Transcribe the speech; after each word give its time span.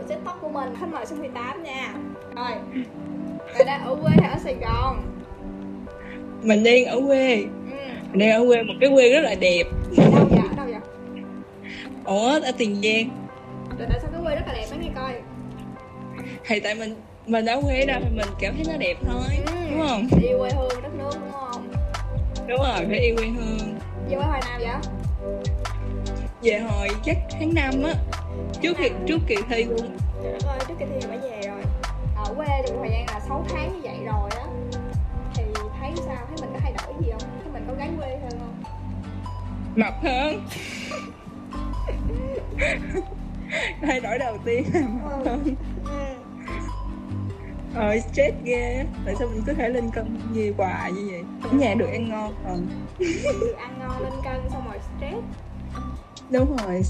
của 0.00 0.08
set 0.08 0.18
tóc 0.24 0.38
của 0.40 0.48
mình 0.48 0.74
khách 0.80 0.88
mời 0.88 1.06
số 1.06 1.16
18 1.16 1.62
nha. 1.64 1.94
Rồi 2.36 2.52
bạn 3.58 3.66
đang 3.66 3.84
ở 3.84 3.96
quê 4.02 4.10
hay 4.20 4.30
ở 4.32 4.38
Sài 4.44 4.54
Gòn? 4.54 5.02
Mình 6.42 6.64
đang 6.64 6.84
ở 6.84 7.00
quê. 7.06 7.36
Ừ. 7.70 7.76
mình 8.10 8.18
đang 8.18 8.30
ở 8.30 8.46
quê 8.46 8.62
một 8.62 8.74
cái 8.80 8.90
quê 8.94 9.12
rất 9.12 9.20
là 9.20 9.34
đẹp. 9.40 9.62
Đâu 9.96 10.10
vậy? 10.30 10.40
Ở 10.50 10.56
đâu 10.56 10.66
vậy? 10.66 10.80
Ủa 12.04 12.40
ở 12.46 12.52
tiền 12.58 12.74
giang. 12.82 13.10
Rồi 13.78 13.88
tại 13.90 13.98
sao 14.02 14.10
cái 14.12 14.20
quê 14.24 14.34
rất 14.34 14.42
là 14.46 14.52
đẹp 14.54 14.66
đó 14.70 14.76
nghe 14.80 14.88
coi. 14.96 15.12
Thì 16.46 16.60
tại 16.60 16.74
mình 16.74 16.94
mình 17.26 17.46
ở 17.46 17.60
quê 17.62 17.84
đâu 17.86 18.00
thì 18.04 18.16
mình 18.16 18.28
cảm 18.40 18.54
thấy 18.54 18.64
nó 18.68 18.76
đẹp 18.78 18.96
thôi 19.06 19.22
Ừ. 19.46 19.52
đúng 19.70 19.88
không? 19.88 20.06
Yêu 20.22 20.38
quê 20.38 20.50
hương 20.56 20.82
đất 20.82 20.94
nước 20.98 21.10
đúng 21.20 21.32
không? 21.32 21.68
Đúng 22.48 22.58
rồi 22.58 22.86
phải 22.88 22.98
yêu 22.98 23.16
quê 23.16 23.26
hương. 23.26 23.78
Về 24.08 24.16
quê 24.16 24.24
hồi 24.26 24.40
nào 24.48 24.58
vậy? 24.58 24.90
Về 26.42 26.58
hồi 26.58 26.88
chắc 27.04 27.16
tháng 27.30 27.54
năm 27.54 27.82
á 27.82 27.94
trước 28.62 28.76
kỳ 28.78 28.90
trước 29.06 29.18
kỳ 29.26 29.36
thi 29.48 29.64
luôn 29.64 29.96
trời 30.22 30.32
đất 30.32 30.46
ơi 30.48 30.58
trước 30.68 30.74
khi 30.78 30.84
thi 30.84 31.06
phải 31.08 31.18
về 31.18 31.40
rồi. 31.46 31.62
Ở 32.16 32.34
quê 32.36 32.46
được 32.66 32.74
thời 32.80 32.90
gian 32.90 33.06
là 33.06 33.20
6 33.28 33.44
tháng 33.48 33.72
như 33.72 33.80
vậy 33.82 33.98
rồi 34.06 34.30
á. 34.30 34.46
Thì 35.34 35.42
thấy 35.80 35.92
sao? 36.06 36.26
Thấy 36.28 36.36
mình 36.40 36.50
có 36.52 36.58
thay 36.62 36.72
đổi 36.72 36.94
gì 37.00 37.10
không? 37.10 37.30
Thấy 37.42 37.52
mình 37.52 37.64
có 37.68 37.74
gái 37.74 37.90
quê 37.98 38.18
hơn 38.22 38.40
không? 38.40 38.62
Mập 39.76 39.94
hơn. 40.02 40.46
Thay 43.82 44.00
đổi 44.00 44.18
đầu 44.18 44.38
tiên 44.44 44.64
là 44.74 44.80
mập 44.80 45.26
hơn. 45.26 45.54
Ừ. 45.84 46.04
ờ 47.74 47.98
stress 48.00 48.36
ghê. 48.44 48.84
Tại 49.04 49.14
sao 49.18 49.28
mình 49.28 49.42
cứ 49.46 49.52
thể 49.52 49.68
lên 49.68 49.90
cân 49.90 50.20
nhiều 50.32 50.54
hoài 50.58 50.92
như 50.92 51.08
vậy? 51.10 51.22
Ở 51.42 51.48
nhà 51.52 51.74
được 51.74 51.86
ăn 51.92 52.08
ngon. 52.08 52.34
Còn 52.44 52.66
được 53.40 53.56
ăn 53.58 53.78
ngon 53.78 54.02
lên 54.02 54.12
cân 54.24 54.50
xong 54.50 54.64
rồi 54.68 54.78
stress 54.78 55.18
đúng 56.30 56.56
rồi 56.56 56.82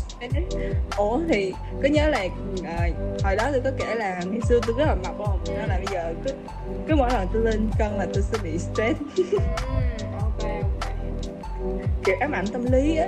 ủa 0.97 1.21
thì 1.29 1.53
có 1.83 1.89
nhớ 1.89 2.09
là 2.09 2.27
ờ, 2.65 2.89
hồi 3.25 3.37
đó 3.37 3.49
tôi 3.53 3.61
có 3.65 3.71
kể 3.79 3.95
là 3.95 4.23
ngày 4.31 4.41
xưa 4.49 4.61
tôi 4.67 4.77
rất 4.79 4.85
là 4.85 4.95
mập 4.95 5.15
không 5.27 5.41
nên 5.47 5.69
là 5.69 5.77
bây 5.77 5.95
giờ 5.95 6.15
cứ 6.25 6.31
cứ 6.89 6.95
mỗi 6.97 7.11
lần 7.13 7.29
tôi 7.33 7.43
lên 7.43 7.69
cân 7.79 7.93
là 7.93 8.07
tôi 8.15 8.23
sẽ 8.23 8.39
bị 8.43 8.59
stress 8.59 9.01
ừ. 10.39 10.49
kiểu 12.05 12.17
ám 12.21 12.33
ảnh 12.33 12.47
tâm 12.53 12.65
lý 12.73 12.97
á 12.97 13.07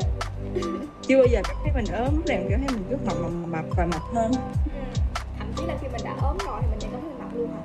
chưa 1.02 1.16
bao 1.16 1.26
giờ 1.26 1.40
cảm 1.44 1.56
thấy 1.62 1.72
mình 1.74 1.84
ốm 1.92 2.22
nào 2.26 2.40
cảm 2.50 2.60
thấy 2.66 2.76
mình 2.76 2.84
cứ 2.90 2.96
mập 3.06 3.16
mập 3.22 3.48
mập 3.48 3.64
và 3.76 3.86
mập 3.86 4.02
hơn 4.14 4.32
ừ. 4.64 5.00
thậm 5.38 5.48
chí 5.56 5.66
là 5.66 5.76
khi 5.80 5.88
mình 5.92 6.00
đã 6.04 6.16
ốm 6.22 6.36
rồi 6.46 6.60
thì 6.62 6.66
mình 6.70 6.78
vẫn 6.80 6.90
có 6.92 7.08
thể 7.08 7.24
mập 7.24 7.36
luôn 7.36 7.50
hả 7.50 7.62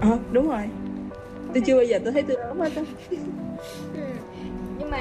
ờ 0.00 0.18
đúng 0.32 0.50
rồi 0.50 0.68
tôi 1.54 1.62
chưa 1.66 1.74
bao 1.76 1.84
giờ 1.84 1.98
tôi 2.04 2.12
thấy 2.12 2.22
tôi 2.22 2.36
ốm 2.36 2.60
hết 2.60 2.72
á 2.76 2.82
ừ. 3.94 4.02
nhưng 4.78 4.90
mà 4.90 4.98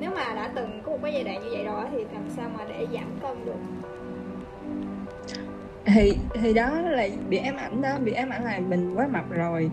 nếu 0.00 0.10
mà 0.10 0.34
đã 0.34 0.50
từng 0.54 0.80
có 0.84 0.92
một 0.92 0.98
cái 1.02 1.12
giai 1.14 1.24
đoạn 1.24 1.42
như 1.44 1.48
vậy 1.52 1.64
rồi 1.64 1.84
thì 1.92 1.98
làm 2.14 2.24
sao 2.36 2.50
mà 2.58 2.64
để 2.68 2.86
giảm 2.92 3.10
cân 3.22 3.44
được 3.44 3.52
thì 5.86 6.12
thì 6.42 6.52
đó 6.52 6.70
là 6.80 7.08
bị 7.28 7.36
ám 7.38 7.56
ảnh 7.56 7.82
đó 7.82 7.88
bị 8.04 8.12
ám 8.12 8.30
ảnh 8.30 8.44
là 8.44 8.60
mình 8.68 8.94
quá 8.94 9.08
mập 9.12 9.30
rồi 9.30 9.70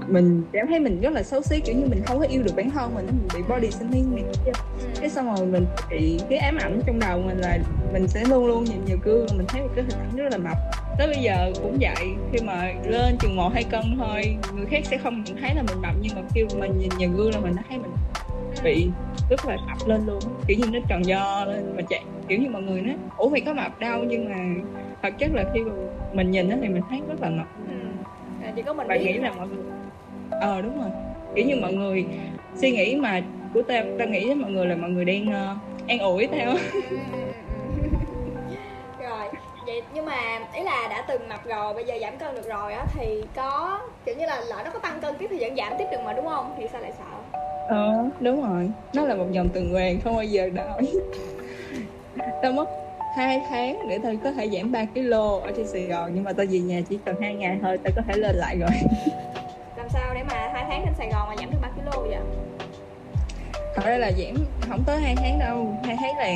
ừ. 0.00 0.06
mình 0.12 0.42
cảm 0.52 0.66
thấy 0.66 0.80
mình 0.80 1.00
rất 1.00 1.12
là 1.12 1.22
xấu 1.22 1.42
xí 1.42 1.60
kiểu 1.60 1.74
như 1.76 1.86
mình 1.90 2.02
không 2.06 2.18
có 2.18 2.24
yêu 2.26 2.42
được 2.42 2.52
bản 2.56 2.70
thân 2.70 2.94
mình 2.94 3.06
mình 3.06 3.28
bị 3.34 3.40
body 3.48 3.70
shaming 3.70 4.14
này 4.14 4.24
kia 4.46 4.52
Ừ. 4.80 4.88
cái 5.00 5.10
xong 5.10 5.34
rồi 5.36 5.46
mình 5.46 5.66
bị 5.90 6.20
cái 6.30 6.38
ám 6.38 6.56
ảnh 6.60 6.80
trong 6.86 6.98
đầu 6.98 7.18
mình 7.18 7.38
là 7.38 7.58
mình 7.92 8.08
sẽ 8.08 8.24
luôn 8.24 8.46
luôn 8.46 8.64
nhìn 8.64 8.80
vào 8.88 8.96
gương 9.04 9.26
mình 9.36 9.46
thấy 9.48 9.62
một 9.62 9.68
cái 9.76 9.84
hình 9.84 9.98
ảnh 10.00 10.16
rất 10.16 10.32
là 10.32 10.38
mập 10.38 10.56
tới 10.98 11.06
bây 11.06 11.22
giờ 11.22 11.52
cũng 11.62 11.78
vậy 11.80 12.06
khi 12.32 12.38
mà 12.46 12.72
lên 12.84 13.16
chừng 13.20 13.36
một 13.36 13.50
hai 13.54 13.64
cân 13.64 13.82
thôi 13.98 14.36
người 14.56 14.66
khác 14.66 14.84
sẽ 14.84 14.98
không 14.98 15.24
nhận 15.24 15.36
thấy 15.40 15.54
là 15.54 15.62
mình 15.62 15.82
mập 15.82 15.94
nhưng 16.00 16.14
mà 16.16 16.22
khi 16.34 16.44
mình 16.58 16.78
nhìn 16.78 16.90
vào 16.98 17.08
gương 17.16 17.30
là 17.34 17.40
mình 17.40 17.56
đã 17.56 17.62
thấy 17.68 17.78
mình 17.78 17.90
bị 18.66 18.88
rất 19.30 19.44
là 19.46 19.56
mập 19.66 19.88
lên 19.88 20.06
luôn. 20.06 20.20
Kiểu 20.46 20.56
như 20.60 20.66
nó 20.72 20.78
tròn 20.88 21.06
do 21.06 21.44
lên 21.44 21.76
mà 21.76 21.82
chạy 21.88 22.04
kiểu 22.28 22.38
như 22.38 22.48
mọi 22.50 22.62
người 22.62 22.80
nói 22.82 22.96
ủa 23.16 23.28
mày 23.28 23.40
có 23.40 23.54
mập 23.54 23.80
đâu? 23.80 24.04
Nhưng 24.04 24.28
mà 24.30 24.36
thật 25.02 25.14
chất 25.18 25.30
là 25.34 25.44
khi 25.54 25.60
mà 25.60 25.72
mình 26.12 26.30
nhìn 26.30 26.48
nó 26.48 26.56
thì 26.62 26.68
mình 26.68 26.82
thấy 26.90 27.00
rất 27.08 27.20
là 27.20 27.30
mập 27.30 27.46
ừ. 27.68 27.74
À, 28.42 28.52
chỉ 28.56 28.62
có 28.62 28.74
mình 28.74 28.88
bạn 28.88 29.04
nghĩ 29.04 29.12
là 29.12 29.32
mọi 29.32 29.48
người 29.48 29.64
ờ 30.40 30.62
đúng 30.62 30.80
rồi. 30.80 30.90
Kiểu 31.34 31.46
như 31.46 31.56
mọi 31.56 31.72
người 31.72 32.06
suy 32.54 32.70
nghĩ 32.70 32.96
mà 32.96 33.22
của 33.54 33.62
tao 33.62 33.84
tao 33.98 34.08
nghĩ 34.08 34.26
với 34.26 34.34
mọi 34.34 34.50
người 34.50 34.66
là 34.66 34.76
mọi 34.76 34.90
người 34.90 35.04
đang 35.04 35.32
ờ, 35.32 35.56
an 35.88 35.98
ủi 35.98 36.26
tao. 36.26 36.56
Ừ, 36.72 36.80
ừ, 36.82 36.98
ừ. 37.12 37.18
rồi 39.02 39.28
vậy 39.66 39.82
nhưng 39.92 40.04
mà 40.04 40.40
ý 40.54 40.62
là 40.62 40.88
đã 40.90 41.04
từng 41.08 41.28
mập 41.28 41.46
rồi 41.46 41.74
bây 41.74 41.84
giờ 41.84 41.94
giảm 42.00 42.18
cân 42.18 42.34
được 42.34 42.48
rồi 42.48 42.72
á 42.72 42.86
thì 42.94 43.22
có 43.36 43.80
kiểu 44.04 44.14
như 44.18 44.26
là 44.26 44.40
lỡ 44.40 44.62
nó 44.64 44.70
có 44.70 44.78
tăng 44.78 45.00
cân 45.00 45.14
tiếp 45.18 45.26
thì 45.30 45.40
vẫn 45.40 45.56
giảm 45.56 45.72
tiếp 45.78 45.84
được 45.92 46.00
mà 46.04 46.12
đúng 46.12 46.26
không? 46.26 46.54
Thì 46.58 46.64
sao 46.72 46.80
lại 46.80 46.92
sợ 46.98 47.04
ờ 47.68 48.10
đúng 48.20 48.42
rồi. 48.42 48.70
Nó 48.94 49.06
là 49.06 49.14
một 49.14 49.26
dòng 49.30 49.48
tuần 49.48 49.72
hoàn 49.72 50.00
không 50.00 50.14
bao 50.14 50.24
giờ 50.24 50.48
đổi 50.48 50.82
tao 52.42 52.52
mất 52.52 52.68
hai 53.16 53.40
tháng 53.48 53.78
để 53.88 53.98
tao 54.02 54.12
có 54.24 54.32
thể 54.32 54.48
giảm 54.48 54.72
3 54.72 54.84
kg 54.94 55.12
ở 55.42 55.52
trên 55.56 55.66
Sài 55.72 55.86
Gòn 55.86 56.10
nhưng 56.14 56.24
mà 56.24 56.32
tao 56.32 56.46
về 56.50 56.58
nhà 56.58 56.80
chỉ 56.88 56.98
cần 57.06 57.16
hai 57.20 57.34
ngày 57.34 57.58
thôi 57.62 57.78
tao 57.84 57.92
có 57.96 58.02
thể 58.08 58.16
lên 58.16 58.36
lại 58.36 58.56
rồi. 58.58 58.70
Làm 59.76 59.88
sao 59.88 60.14
để 60.14 60.22
mà 60.22 60.50
hai 60.52 60.64
tháng 60.68 60.82
trên 60.84 60.94
Sài 60.94 61.08
Gòn 61.10 61.28
mà 61.28 61.34
giảm 61.38 61.50
được 61.50 61.58
3 61.62 61.68
kg 61.68 62.08
vậy? 62.08 62.18
Thật 63.74 63.82
ra 63.84 63.98
là 63.98 64.12
giảm 64.12 64.44
không 64.68 64.84
tới 64.86 65.00
hai 65.00 65.16
tháng 65.16 65.38
đâu. 65.38 65.76
Hai 65.84 65.96
tháng 66.00 66.16
là 66.16 66.30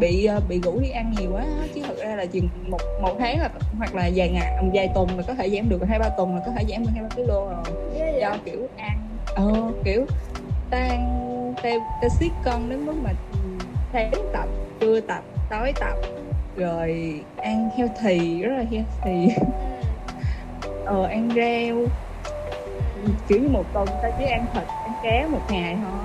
bị 0.00 0.24
ờ, 0.24 0.40
bị 0.48 0.60
rủ 0.60 0.80
đi 0.80 0.90
ăn 0.90 1.12
nhiều 1.18 1.30
quá 1.32 1.46
chứ 1.74 1.80
thật 1.86 1.96
ra 1.98 2.16
là 2.16 2.26
chừng 2.26 2.48
một 2.70 2.80
một 3.02 3.16
tháng 3.18 3.40
là 3.40 3.50
hoặc 3.78 3.94
là 3.94 4.10
vài 4.14 4.30
ngày 4.30 4.56
vài 4.74 4.88
tuần 4.94 5.08
là 5.16 5.22
có 5.26 5.34
thể 5.34 5.50
giảm 5.50 5.68
được 5.68 5.78
hai 5.88 5.98
ba 5.98 6.08
tuần 6.08 6.34
là 6.34 6.42
có 6.46 6.52
thể 6.56 6.64
giảm 6.68 6.82
được 6.82 6.90
hai 6.94 7.02
ba 7.02 7.08
kg 7.16 7.26
rồi. 7.26 8.20
Do 8.20 8.36
kiểu 8.44 8.68
ăn 8.76 9.11
ờ 9.34 9.72
kiểu 9.84 10.06
tan 10.70 11.06
tao 11.62 11.72
tao 12.00 12.08
siết 12.10 12.32
cân 12.44 12.68
đến 12.68 12.86
mức 12.86 12.94
mà 13.02 13.10
sáng 13.92 14.10
tập 14.32 14.48
trưa 14.80 15.00
tập 15.00 15.24
tối 15.50 15.72
tập 15.80 15.94
rồi 16.56 17.20
ăn 17.36 17.68
healthy 17.76 18.42
rất 18.42 18.56
là 18.56 18.64
healthy. 18.70 19.34
Ừ. 19.34 20.70
ờ 20.86 21.04
ăn 21.04 21.28
rau. 21.28 21.84
Kiểu 23.28 23.38
như 23.38 23.48
một 23.48 23.64
tuần 23.72 23.86
tao 24.02 24.10
chỉ 24.18 24.24
ăn 24.24 24.46
thịt 24.54 24.62
ăn 24.84 24.92
cá 25.02 25.26
một 25.30 25.40
ngày 25.48 25.78
thôi. 25.82 26.04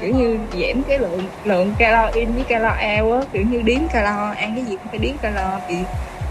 Kiểu 0.00 0.10
như 0.10 0.38
giảm 0.52 0.82
cái 0.88 0.98
lượng 0.98 1.20
lượng 1.44 1.74
calo 1.78 2.10
in 2.14 2.34
với 2.34 2.44
calo 2.44 2.68
out 3.02 3.22
á 3.22 3.28
kiểu 3.32 3.42
như 3.42 3.62
đếm 3.62 3.88
calo 3.92 4.30
ăn 4.36 4.52
cái 4.54 4.64
gì 4.64 4.76
cũng 4.76 4.88
phải 4.90 4.98
đếm 4.98 5.18
calo 5.18 5.60
bị 5.68 5.74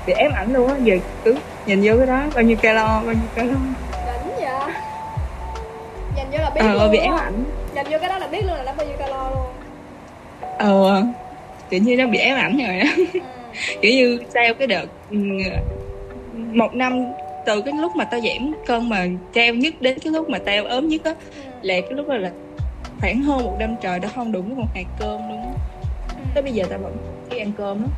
bị 0.06 0.14
ém 0.14 0.32
ảnh 0.32 0.54
luôn 0.54 0.68
á. 0.68 0.78
Giờ 0.82 0.96
cứ 1.26 1.36
nhìn 1.66 1.82
vô 1.84 1.98
cái 1.98 2.08
đó 2.08 2.30
bao 2.36 2.44
nhiêu 2.44 2.58
calo 2.62 3.04
bao 3.06 3.14
nhiêu 3.14 3.30
calo 3.36 3.58
là 6.56 6.62
biết 6.64 6.68
ờ 6.78 6.84
luôn. 6.84 6.92
bị 6.92 7.00
không? 7.08 7.18
ảnh. 7.18 7.44
Dành 7.76 7.86
vô 7.92 7.98
cái 8.02 8.10
đó 8.10 8.18
là 8.18 8.28
biết 8.28 8.42
luôn 8.46 8.56
là 8.56 8.64
nó 8.64 8.74
bao 8.78 8.88
nhiêu 8.88 8.96
calo 9.00 9.30
luôn. 9.30 9.46
Ờ 10.58 11.04
kiểu 11.70 11.80
như 11.84 11.96
nó 11.98 12.08
bị 12.08 12.18
ém 12.20 12.36
ảnh 12.38 12.58
rồi 12.68 12.78
á 12.80 12.94
ừ. 12.98 13.04
kiểu 13.82 13.92
như 13.92 14.20
sau 14.34 14.44
cái 14.60 14.68
đợt 14.68 14.86
ừ, 15.10 15.18
một 16.54 16.74
năm 16.74 17.04
từ 17.46 17.62
cái 17.62 17.74
lúc 17.74 17.96
mà 17.96 18.04
tao 18.06 18.20
giảm 18.20 18.52
cân 18.68 18.90
mà 18.90 19.08
cao 19.34 19.54
nhất 19.54 19.74
đến 19.80 19.98
cái 20.04 20.14
lúc 20.14 20.30
mà 20.30 20.38
tao 20.46 20.66
ốm 20.66 20.88
nhất 20.88 21.02
á 21.04 21.14
Ừ. 21.36 21.42
là 21.62 21.74
cái 21.82 21.92
lúc 21.92 22.08
đó 22.08 22.16
là 22.18 22.32
khoảng 23.02 23.22
hơn 23.22 23.44
một 23.44 23.56
năm 23.60 23.76
trời 23.82 24.00
đã 24.00 24.10
không 24.16 24.32
đủ 24.32 24.42
một 24.42 24.66
hạt 24.76 24.84
cơm 25.00 25.30
luôn 25.30 25.42
á. 25.44 25.52
Tới 26.34 26.44
bây 26.44 26.52
giờ 26.52 26.64
tao 26.70 26.80
vẫn 26.80 26.98
chỉ 27.30 27.38
ăn 27.40 27.52
cơm 27.58 27.84
á 27.84 27.90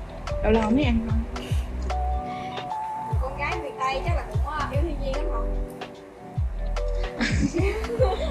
lâu 0.44 0.52
lâu 0.52 0.72
mới 0.72 0.84
ăn 0.84 1.00
thôi. 1.10 1.46
Con 3.22 3.38
gái 3.38 3.52
miền 3.64 3.74
tây 3.80 4.02
chắc 4.06 4.16
là 4.16 4.24
cũng 4.32 4.40
có 4.46 4.60
yêu 4.72 4.82
thiên 4.84 4.96
nhiên 5.04 5.16
lắm 5.16 5.26
không 5.34 5.63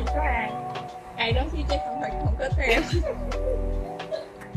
có 0.06 0.22
ai 0.22 0.50
ai 1.16 1.32
đó 1.32 1.42
chứ 1.52 1.58
chứ 1.70 1.76
không 1.86 2.00
phải 2.00 2.10
không 2.10 2.36
có 2.38 2.48
theo 2.56 2.80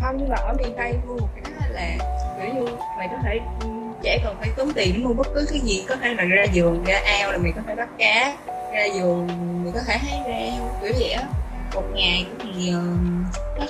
không, 0.02 0.18
nhưng 0.18 0.30
mà 0.30 0.36
ở 0.36 0.54
miền 0.54 0.74
tây 0.78 0.94
mua 1.08 1.18
một 1.18 1.28
cái 1.36 1.70
là, 1.70 1.98
kiểu 2.38 2.54
như, 2.54 2.72
mày 2.98 3.08
có 3.08 3.18
thể 3.24 3.40
ừ, 3.62 3.68
trẻ 4.04 4.20
còn 4.24 4.36
phải 4.40 4.50
tốn 4.58 4.74
tiền 4.74 4.94
để 4.94 5.00
mua 5.00 5.14
bất 5.14 5.28
cứ 5.36 5.48
cái 5.50 5.60
gì. 5.60 5.86
Có 5.90 5.96
thể 5.96 6.14
là 6.14 6.24
ra 6.24 6.46
vườn 6.54 6.84
ra 6.84 7.02
ao 7.06 7.32
là 7.32 7.38
mày 7.38 7.52
có 7.56 7.62
thể 7.68 7.76
bắt 7.76 7.90
cá. 7.98 8.38
Ra 8.74 8.84
vườn 8.94 9.28
mày 9.64 9.74
có 9.74 9.80
thể 9.88 9.98
hái 9.98 10.20
rau, 10.26 10.80
kiểu 10.82 10.92
vậy 11.00 11.12
á. 11.12 11.24
Một 11.74 11.84
ngày 11.94 12.26
thì 12.40 12.72
ờ, 12.74 12.82
nó 13.60 13.66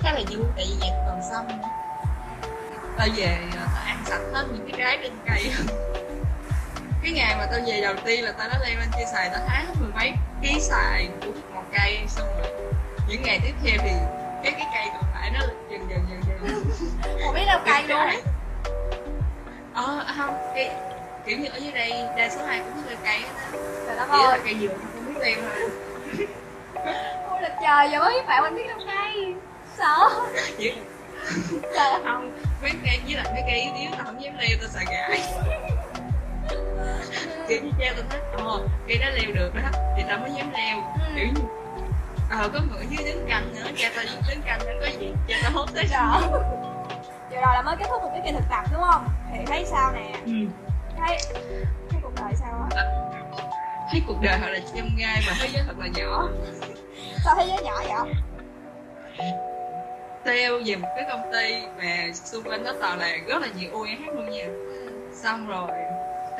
khá 0.00 0.12
là 0.12 0.20
vui, 0.30 0.44
tại 0.56 0.66
vì 0.68 0.86
nhà 0.86 0.96
còn 1.06 1.20
xong 1.30 1.46
tao 2.98 3.08
về 3.16 3.38
ờ, 3.52 3.66
tao 3.74 3.84
ăn 3.86 3.98
sạch 4.06 4.22
hết 4.32 4.44
những 4.52 4.68
cái 4.70 4.78
trái 4.78 4.98
trên 5.02 5.12
cây 5.26 5.52
cái 7.02 7.12
ngày 7.12 7.34
mà 7.38 7.46
tao 7.50 7.60
về 7.66 7.80
đầu 7.80 7.94
tiên 8.04 8.24
là 8.24 8.32
tao 8.32 8.48
đã 8.48 8.58
leo 8.64 8.78
lên 8.78 8.88
cây 8.92 9.04
xài 9.12 9.30
tao 9.32 9.40
hái 9.48 9.64
hết 9.64 9.72
mười 9.80 9.90
mấy 9.94 10.12
ký 10.42 10.60
xài 10.60 11.08
của 11.20 11.32
một 11.54 11.62
cây 11.72 11.98
xong 12.08 12.28
rồi 12.38 12.52
những 13.08 13.22
ngày 13.22 13.40
tiếp 13.42 13.54
theo 13.64 13.74
thì 13.82 13.90
cái 14.44 14.52
cái 14.52 14.66
cây 14.74 14.88
còn 14.92 15.04
lại 15.14 15.30
nó 15.34 15.40
dần 15.70 15.86
dần 15.90 16.06
dần 16.10 16.20
dần. 16.28 16.64
Không 17.24 17.34
biết 17.34 17.44
đâu 17.46 17.60
cay 17.64 17.82
luôn 17.82 18.08
ờ 19.74 20.04
không 20.16 20.52
cây 20.54 20.70
kiểu 21.26 21.38
như 21.38 21.48
ở 21.48 21.56
dưới 21.56 21.72
đây 21.72 21.92
đa 22.16 22.28
số 22.30 22.44
ai 22.46 22.58
cũng 22.58 22.82
biết 22.88 22.96
cây 23.04 23.16
á. 23.16 23.50
Trời 23.86 23.96
đất 23.96 24.10
là 24.10 24.18
ơi. 24.18 24.40
cây 24.44 24.56
dừa 24.60 24.68
không 24.68 25.14
biết 25.14 25.20
leo 25.20 25.36
thôi 25.42 25.68
ôi 27.30 27.42
là 27.42 27.58
trời 27.62 27.88
biết 27.88 28.26
bạn 28.26 28.42
mình 28.42 28.54
biết 28.54 28.68
đâu 28.68 28.78
cay 28.86 29.34
sợ. 29.78 30.10
Trời 31.74 32.00
không 32.04 32.42
mấy 32.62 32.72
cây 32.86 33.00
với 33.06 33.14
lại 33.14 33.32
mấy 33.32 33.42
cây 33.46 33.60
yếu 33.60 33.74
yếu 33.74 33.90
tao 33.92 34.04
không 34.04 34.22
dám 34.22 34.34
leo 34.38 34.58
tao 34.60 34.68
sợ 34.68 34.80
gãy 34.90 35.22
kiểu 37.50 37.62
như 37.62 37.70
treo 37.78 37.94
tao 37.94 38.04
thấy 38.10 38.20
ờ 38.46 38.60
cây 38.88 38.98
đó 38.98 39.06
leo 39.14 39.32
được 39.34 39.54
đó 39.54 39.70
thì 39.96 40.02
tao 40.08 40.18
mới 40.18 40.30
dám 40.36 40.50
leo. 40.52 40.76
Kiểu 41.16 41.26
như 41.26 41.40
ờ 42.30 42.48
có 42.52 42.60
người 42.70 42.86
dưới 42.90 43.12
đứng 43.12 43.26
canh 43.28 43.54
nữa 43.54 43.70
cha 43.76 43.90
tao 43.96 44.04
đứng 44.28 44.42
canh 44.46 44.58
nữa 44.58 44.72
có 44.80 44.86
gì 45.00 45.12
cha 45.28 45.36
tao 45.42 45.52
hốt 45.52 45.66
tới 45.74 45.84
sợ 45.90 46.20
vừa 47.30 47.36
rồi 47.36 47.54
là 47.54 47.62
mới 47.62 47.76
kết 47.76 47.84
thúc 47.88 48.02
một 48.02 48.10
cái 48.12 48.22
kỳ 48.26 48.32
thực 48.32 48.44
tập 48.50 48.64
đúng 48.72 48.82
không? 48.92 49.08
Thì 49.32 49.38
thấy 49.46 49.64
sao 49.70 49.92
nè? 49.92 50.12
Ừ. 50.26 50.32
thấy 50.98 51.18
thấy 51.90 52.00
cuộc 52.02 52.12
đời 52.16 52.32
sao 52.34 52.66
á? 52.70 52.84
Thấy 53.90 54.02
cuộc 54.06 54.16
đời 54.22 54.38
thật 54.40 54.48
là 54.50 54.58
chăm 54.74 54.88
gai 54.98 55.22
mà 55.26 55.32
thế 55.40 55.48
giới 55.52 55.62
thật 55.66 55.74
là 55.78 55.86
nhỏ. 55.94 56.28
Sao 57.24 57.34
thế 57.38 57.44
giới 57.46 57.64
nhỏ 57.64 57.82
vậy? 57.88 58.14
Theo 60.24 60.60
về 60.66 60.76
một 60.76 60.88
cái 60.96 61.04
công 61.08 61.32
ty 61.32 61.62
mà 61.78 62.12
xung 62.14 62.44
quanh 62.44 62.64
đó 62.64 62.72
toàn 62.80 62.98
là 62.98 63.16
rất 63.26 63.42
là 63.42 63.48
nhiều 63.58 63.70
UEH 63.72 64.00
luôn 64.14 64.30
nha. 64.30 64.46
Xong 65.14 65.48
rồi 65.48 65.70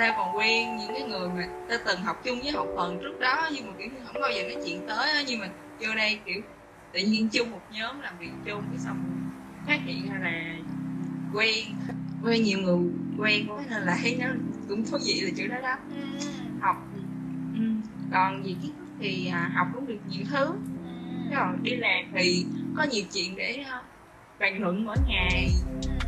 tao 0.00 0.12
còn 0.16 0.36
quen 0.36 0.76
những 0.76 0.92
cái 0.94 1.02
người 1.02 1.28
mà 1.28 1.48
tao 1.68 1.78
từng 1.86 2.02
học 2.02 2.20
chung 2.24 2.40
với 2.40 2.52
học 2.52 2.66
phần 2.76 2.98
trước 3.02 3.20
đó 3.20 3.48
nhưng 3.54 3.66
mà 3.66 3.72
kiểu 3.78 3.88
như 3.88 3.98
không 4.04 4.22
bao 4.22 4.30
giờ 4.30 4.42
nói 4.42 4.56
chuyện 4.64 4.86
tới 4.88 5.10
á 5.10 5.22
nhưng 5.26 5.40
mà 5.40 5.48
vô 5.80 5.94
đây 5.94 6.18
kiểu 6.24 6.40
tự 6.92 7.00
nhiên 7.00 7.28
chung 7.28 7.50
một 7.50 7.60
nhóm 7.72 8.00
làm 8.00 8.18
việc 8.18 8.30
chung 8.44 8.62
cái 8.70 8.78
xong 8.78 9.30
phát 9.66 9.78
hiện 9.84 10.08
ra 10.12 10.18
là 10.22 10.56
quen. 11.34 11.64
Quen 12.24 12.42
nhiều 12.42 12.58
người 12.58 12.76
quen 13.18 13.46
quá 13.48 13.64
nên 13.70 13.82
là 13.82 13.98
thấy 14.02 14.16
nó 14.20 14.26
cũng 14.68 14.84
thú 14.86 14.98
vị 15.06 15.20
là 15.20 15.30
chữ 15.36 15.46
đó 15.46 15.56
đó 15.62 15.76
ừ. 15.96 16.26
học 16.60 16.76
ừ. 17.54 17.62
còn 18.12 18.46
gì 18.46 18.56
kiến 18.62 18.72
thức 18.78 18.84
thì 19.00 19.28
à, 19.32 19.50
học 19.54 19.66
cũng 19.74 19.86
được 19.86 19.98
nhiều 20.08 20.24
thứ. 20.30 20.46
Thế 21.30 21.36
còn 21.36 21.62
đi 21.62 21.76
làm 21.76 22.04
thì 22.14 22.46
có 22.76 22.82
nhiều 22.90 23.04
chuyện 23.12 23.36
để 23.36 23.64
uh, 23.78 23.84
bàn 24.38 24.60
luận 24.60 24.84
mỗi 24.84 24.96
ngày. 25.08 25.50
Cũng 25.64 25.99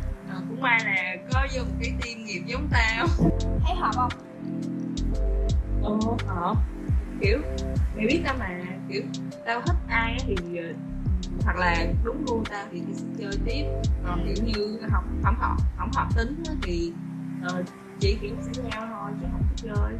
may 0.63 0.79
là 0.85 1.15
có 1.33 1.47
vô 1.53 1.63
một 1.63 1.71
cái 1.81 1.93
team 2.01 2.23
nghiệp 2.23 2.41
giống 2.45 2.67
tao. 2.71 3.07
Thấy 3.65 3.75
hợp 3.75 3.91
không? 3.95 4.11
Ồ 5.81 6.17
họ 6.27 6.55
kiểu 7.21 7.41
mày 7.95 8.05
biết 8.07 8.21
tao 8.25 8.35
mà 8.39 8.59
kiểu 8.89 9.01
tao 9.45 9.61
thích 9.61 9.75
ai 9.87 10.17
thì 10.27 10.57
ờ, 10.57 10.73
hoặc 11.43 11.57
là 11.57 11.85
đúng 12.03 12.25
gu 12.25 12.43
tao 12.43 12.65
thì 12.71 12.81
sẽ 12.93 13.05
chơi 13.17 13.31
tiếp. 13.45 13.65
Còn 14.05 14.25
kiểu 14.25 14.45
như 14.45 14.79
học 14.91 15.03
không 15.23 15.35
hợp 15.39 15.55
không 15.77 15.91
hợp 15.95 16.07
tính 16.15 16.43
thì 16.61 16.91
ờ, 17.43 17.63
chỉ 17.99 18.17
kiểu 18.21 18.35
sẽ 18.41 18.61
nhau 18.63 18.87
thôi 18.91 19.11
chứ 19.21 19.27
không 19.31 19.41
có 19.49 19.55
chơi. 19.55 19.93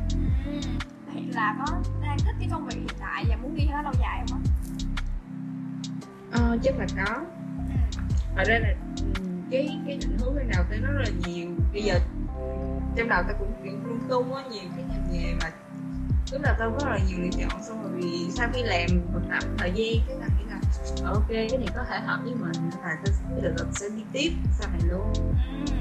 Ừ. 0.46 0.70
hiện 1.14 1.36
là 1.36 1.56
có 1.60 1.78
đang 2.02 2.18
thích 2.20 2.36
cái 2.40 2.48
công 2.52 2.66
việc 2.66 2.76
hiện 2.76 2.98
tại 3.00 3.26
và 3.30 3.36
muốn 3.36 3.56
đi 3.56 3.66
nó 3.72 3.82
lâu 3.82 3.94
dài 4.00 4.26
không 4.30 4.40
á? 4.46 4.52
Ờ, 6.32 6.58
chắc 6.64 6.76
là 6.78 6.86
có. 6.96 7.16
Ừ. 7.58 8.02
thật 8.36 8.44
ra 8.48 8.60
là 8.60 8.74
ừ, 8.98 9.33
cái 9.54 9.80
cái 9.88 9.98
định 9.98 10.18
hướng 10.20 10.36
ban 10.36 10.50
đầu 10.56 10.64
tới 10.70 10.80
nó 10.80 10.92
rất 10.92 11.02
là 11.04 11.12
nhiều. 11.28 11.50
Bây 11.74 11.84
giờ 11.84 12.00
trong 12.96 13.10
đầu 13.10 13.24
tao 13.28 13.38
cũng 13.40 13.54
kiểu 13.64 13.74
lung 13.84 14.00
tung 14.10 14.36
á 14.36 14.44
nhiều 14.52 14.64
cái 14.76 14.86
ngành 14.90 15.08
nghề 15.12 15.34
mà 15.42 15.50
lúc 16.32 16.42
đầu 16.44 16.56
tao 16.60 16.70
rất 16.70 16.90
là 16.90 17.00
nhiều 17.08 17.18
lựa 17.22 17.30
chọn 17.40 17.64
xong 17.64 17.84
rồi 17.84 17.92
vì 17.96 18.28
sau 18.32 18.50
khi 18.54 18.64
làm 18.64 18.88
một 19.14 19.20
tập 19.30 19.44
thời 19.58 19.72
gian 19.76 20.08
cái 20.08 20.18
tao 20.20 20.30
nghĩ 20.38 20.46
là 20.50 21.10
ok 21.10 21.28
cái 21.28 21.58
này 21.58 21.68
có 21.76 21.84
thể 21.90 22.00
hợp 22.00 22.20
với 22.24 22.34
mình. 22.36 22.70
Là 22.84 22.98
tao 23.06 23.06
sẽ 23.06 23.42
được 23.42 23.54
tao 23.58 23.68
sẽ 23.72 23.90
đi 23.90 24.04
tiếp 24.12 24.32
sau 24.60 24.70
này 24.72 24.82
luôn. 24.90 25.14
Ừ. 25.16 25.74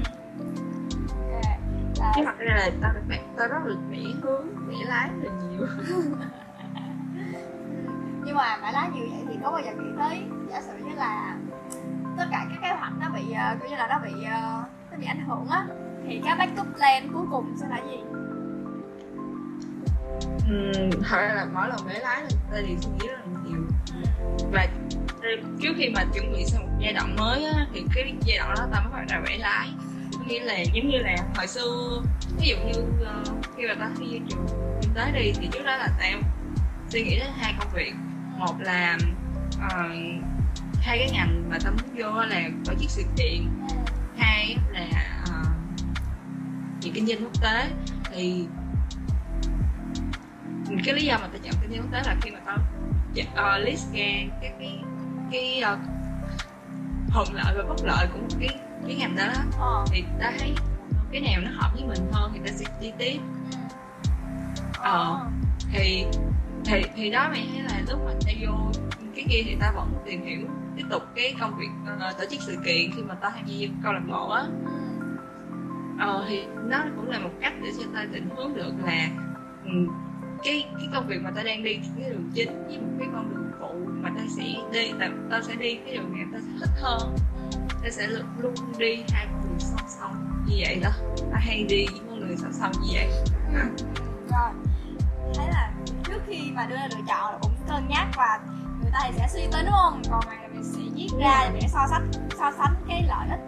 Là- 1.99 2.13
chứ 2.15 2.21
thật 2.25 2.37
ra 2.39 2.55
là 2.55 2.69
tao 2.81 2.93
được 2.93 3.15
tao 3.37 3.47
rất 3.47 3.59
là 3.65 3.75
vẽ 3.89 3.97
hướng 4.21 4.67
vẽ 4.67 4.75
lái 4.85 5.09
rất 5.09 5.29
là 5.29 5.31
nhiều. 5.49 5.67
Nhưng 8.25 8.35
mà 8.35 8.57
mãi 8.61 8.73
lá 8.73 8.89
nhiều 8.95 9.05
vậy 9.11 9.25
thì 9.27 9.39
có 9.43 9.51
bao 9.51 9.61
giờ 9.65 9.71
nghĩ 9.71 9.89
tới 9.97 10.21
giả 10.49 10.61
sử 10.61 10.85
như 10.85 10.95
là 10.95 11.37
tất 12.17 12.25
cả 12.31 12.45
các 12.49 12.59
kế 12.61 12.69
hoạch 12.69 12.93
nó 12.99 13.09
bị 13.09 13.21
uh, 13.21 13.61
kiểu 13.61 13.69
như 13.69 13.75
là 13.75 13.87
nó 13.87 13.99
bị 13.99 14.11
uh, 14.11 14.91
nó 14.91 14.97
bị 14.97 15.05
ảnh 15.05 15.25
hưởng 15.27 15.47
á 15.49 15.65
thì 16.07 16.21
cái 16.25 16.35
backup 16.37 16.67
plan 16.77 17.13
cuối 17.13 17.25
cùng 17.31 17.55
sẽ 17.61 17.67
là 17.69 17.77
gì? 17.77 17.97
Ừ, 20.49 20.89
thật 21.09 21.17
ra 21.17 21.33
là 21.33 21.45
mỗi 21.53 21.67
lần 21.67 21.79
bé 21.87 21.99
lái 21.99 22.21
là 22.21 22.61
đều 22.61 22.77
suy 22.81 22.91
nghĩ 22.91 23.07
rất 23.07 23.19
là 23.19 23.41
nhiều. 23.45 23.61
Và 24.51 24.67
trước 25.61 25.73
khi 25.77 25.89
mà 25.95 26.03
chuẩn 26.13 26.33
bị 26.33 26.45
sang 26.45 26.61
một 26.61 26.71
giai 26.79 26.93
đoạn 26.93 27.15
mới 27.15 27.45
á, 27.45 27.65
thì 27.73 27.85
cái 27.95 28.13
giai 28.21 28.37
đoạn 28.37 28.55
đó 28.57 28.65
ta 28.71 28.79
mới 28.79 28.91
bắt 28.93 29.05
đầu 29.09 29.21
bé 29.27 29.37
lái 29.37 29.69
nghĩa 30.27 30.39
là 30.39 30.59
giống 30.73 30.89
như 30.89 30.97
là 30.97 31.15
hồi 31.35 31.47
xưa 31.47 32.01
ví 32.39 32.47
dụ 32.47 32.55
như 32.55 32.81
uh, 32.81 33.45
khi 33.57 33.67
mà 33.67 33.73
ta 33.79 33.89
thi 33.99 34.05
vô 34.19 34.25
trường 34.29 34.47
kinh 34.81 34.93
tế 34.93 35.11
đi 35.11 35.33
thì 35.35 35.47
trước 35.51 35.63
đó 35.65 35.75
là 35.75 35.87
em 36.01 36.21
suy 36.89 37.03
nghĩ 37.03 37.19
đến 37.19 37.29
hai 37.37 37.53
công 37.59 37.73
việc. 37.73 37.93
Một 38.37 38.55
là 38.59 38.97
uh, 39.55 39.91
hai 40.83 40.97
cái 40.97 41.09
ngành 41.11 41.49
mà 41.49 41.57
tao 41.63 41.71
muốn 41.71 41.95
vô 41.95 42.21
là 42.21 42.49
tổ 42.65 42.73
chức 42.79 42.89
sự 42.89 43.03
kiện. 43.17 43.47
Hai 44.17 44.55
là 44.71 44.87
uh, 45.23 45.47
về 46.81 46.91
kinh 46.93 47.07
doanh 47.07 47.23
quốc 47.23 47.41
tế. 47.41 47.69
Thì 48.11 48.45
cái 50.85 50.95
lý 50.95 51.05
do 51.05 51.17
mà 51.17 51.27
tao 51.27 51.39
chọn 51.43 51.53
kinh 51.61 51.71
doanh 51.71 51.81
quốc 51.81 51.91
tế 51.91 52.01
là 52.05 52.15
khi 52.21 52.31
mà 52.31 52.39
tao 52.45 52.57
uh, 53.21 53.65
list 53.65 53.93
ra 53.93 54.13
cái 54.41 54.53
cái 54.59 54.79
cái 55.31 55.63
uh, 55.73 55.79
thuận 57.09 57.27
lợi 57.33 57.53
và 57.57 57.63
bất 57.69 57.85
lợi 57.85 58.07
của 58.13 58.19
một 58.19 58.37
cái 58.39 58.49
cái 58.87 58.95
ngành 58.95 59.15
đó, 59.15 59.27
đó 59.59 59.85
thì 59.91 60.03
ta 60.19 60.31
thấy 60.39 60.55
cái 61.11 61.21
nào 61.21 61.41
nó 61.41 61.51
hợp 61.53 61.71
với 61.73 61.83
mình 61.87 62.11
hơn 62.11 62.31
thì 62.33 62.39
ta 62.45 62.51
sẽ 62.57 62.65
đi 62.81 62.91
tiếp. 62.97 63.19
Ờ. 64.77 65.27
thì 65.73 66.05
thì 66.65 66.83
thì 66.95 67.11
đó 67.11 67.29
mày 67.29 67.47
thấy 67.53 67.63
là 67.63 67.81
lúc 67.89 67.99
mà 68.05 68.11
ta 68.25 68.31
vô 68.41 68.71
cái 69.15 69.25
kia 69.29 69.41
thì 69.45 69.57
ta 69.59 69.71
vẫn 69.75 69.93
tìm 70.05 70.25
hiểu 70.25 70.47
tiếp 70.75 70.83
tục 70.89 71.03
cái 71.15 71.35
công 71.39 71.57
việc 71.59 71.69
uh, 71.83 72.17
tổ 72.17 72.25
chức 72.29 72.41
sự 72.41 72.55
kiện 72.65 72.91
khi 72.95 73.01
mà 73.01 73.15
ta 73.15 73.29
tham 73.29 73.45
gia 73.45 73.67
câu 73.83 73.93
lạc 73.93 74.03
bộ 74.09 74.29
á. 74.29 74.43
Ờ 75.99 76.25
thì 76.27 76.43
nó 76.63 76.77
cũng 76.95 77.09
là 77.09 77.19
một 77.19 77.31
cách 77.41 77.53
để 77.63 77.69
cho 77.79 77.83
ta 77.93 78.05
định 78.11 78.29
hướng 78.35 78.53
được 78.53 78.73
là 78.85 79.09
um, 79.65 79.87
cái 80.43 80.65
cái 80.77 80.87
công 80.93 81.07
việc 81.07 81.21
mà 81.23 81.31
ta 81.31 81.43
đang 81.43 81.63
đi 81.63 81.79
cái 81.97 82.09
đường 82.09 82.31
chính 82.33 82.67
với 82.67 82.77
một 82.77 82.91
cái 82.99 83.07
con 83.13 83.29
đường 83.29 83.51
phụ 83.59 83.73
mà 84.01 84.09
ta 84.17 84.23
sẽ 84.37 84.43
đi 84.71 84.91
ta, 84.99 85.09
ta 85.31 85.41
sẽ 85.41 85.55
đi 85.55 85.75
cái 85.85 85.97
đường 85.97 86.17
này 86.17 86.25
ta 86.33 86.39
sẽ 86.39 86.59
thích 86.59 86.81
hơn. 86.81 87.15
Ta 87.83 87.89
sẽ 87.89 88.07
luôn 88.07 88.25
luôn 88.39 88.53
đi 88.77 89.03
hai 89.09 89.27
con 89.31 89.41
đường 89.49 89.59
song 89.59 89.87
song 89.87 90.43
như 90.47 90.55
vậy 90.59 90.79
đó. 90.83 90.89
Ta 91.31 91.39
hay 91.39 91.65
đi 91.69 91.85
những 91.93 92.07
con 92.09 92.19
đường 92.19 92.37
song 92.37 92.53
song 92.53 92.71
như 92.71 92.89
vậy. 92.93 93.09
Rồi 94.31 94.49
thấy 95.35 95.47
là 95.47 95.71
trước 96.03 96.21
khi 96.27 96.51
mà 96.55 96.65
đưa 96.65 96.75
ra 96.75 96.87
lựa 96.91 97.01
chọn 97.07 97.33
là 97.33 97.37
cũng 97.41 97.51
cân 97.67 97.87
nhắc 97.89 98.07
và 98.17 98.39
ta 98.93 98.99
thì 99.07 99.17
sẽ 99.17 99.27
suy 99.29 99.41
tính 99.41 99.65
đúng 99.65 99.75
không? 99.81 100.01
Còn 100.11 100.21
này 100.27 100.37
là 100.41 100.47
mình 100.53 100.63
sẽ 100.63 100.81
viết 100.95 101.07
ra 101.19 101.49
để 101.53 101.67
so 101.67 101.87
sánh 101.89 102.11
so 102.39 102.51
sánh 102.57 102.73
cái 102.87 103.05
lợi 103.07 103.27
ích 103.29 103.39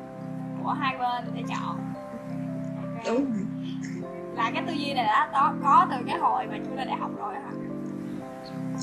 của 0.63 0.69
hai 0.71 0.97
bên 0.97 1.25
để 1.35 1.43
chọn. 1.47 1.93
Ok. 2.95 3.05
đúng 3.05 3.31
là 4.35 4.51
cái 4.53 4.63
tư 4.67 4.73
duy 4.73 4.93
này 4.93 5.05
đã 5.05 5.29
có, 5.33 5.53
có 5.63 5.87
từ 5.91 5.97
cái 6.07 6.17
hồi 6.19 6.47
mà 6.47 6.57
chưa 6.65 6.75
lên 6.75 6.87
đại 6.87 6.97
học 6.97 7.11
rồi 7.17 7.33
hả? 7.33 7.51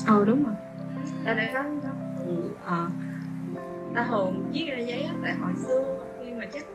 Ờ 0.07 0.25
đúng 0.25 0.43
rồi. 0.43 0.55
Ta 1.25 1.33
đã 1.33 1.49
có 1.53 1.63
ừ, 2.25 2.55
ờ. 2.65 2.87
Ta 3.95 4.05
thường 4.09 4.49
viết 4.53 4.65
ra 4.71 4.77
giấy 4.77 5.09
tại 5.23 5.33
hồi 5.33 5.51
xưa 5.67 6.05
khi 6.19 6.31
mà 6.31 6.45
chắc 6.53 6.65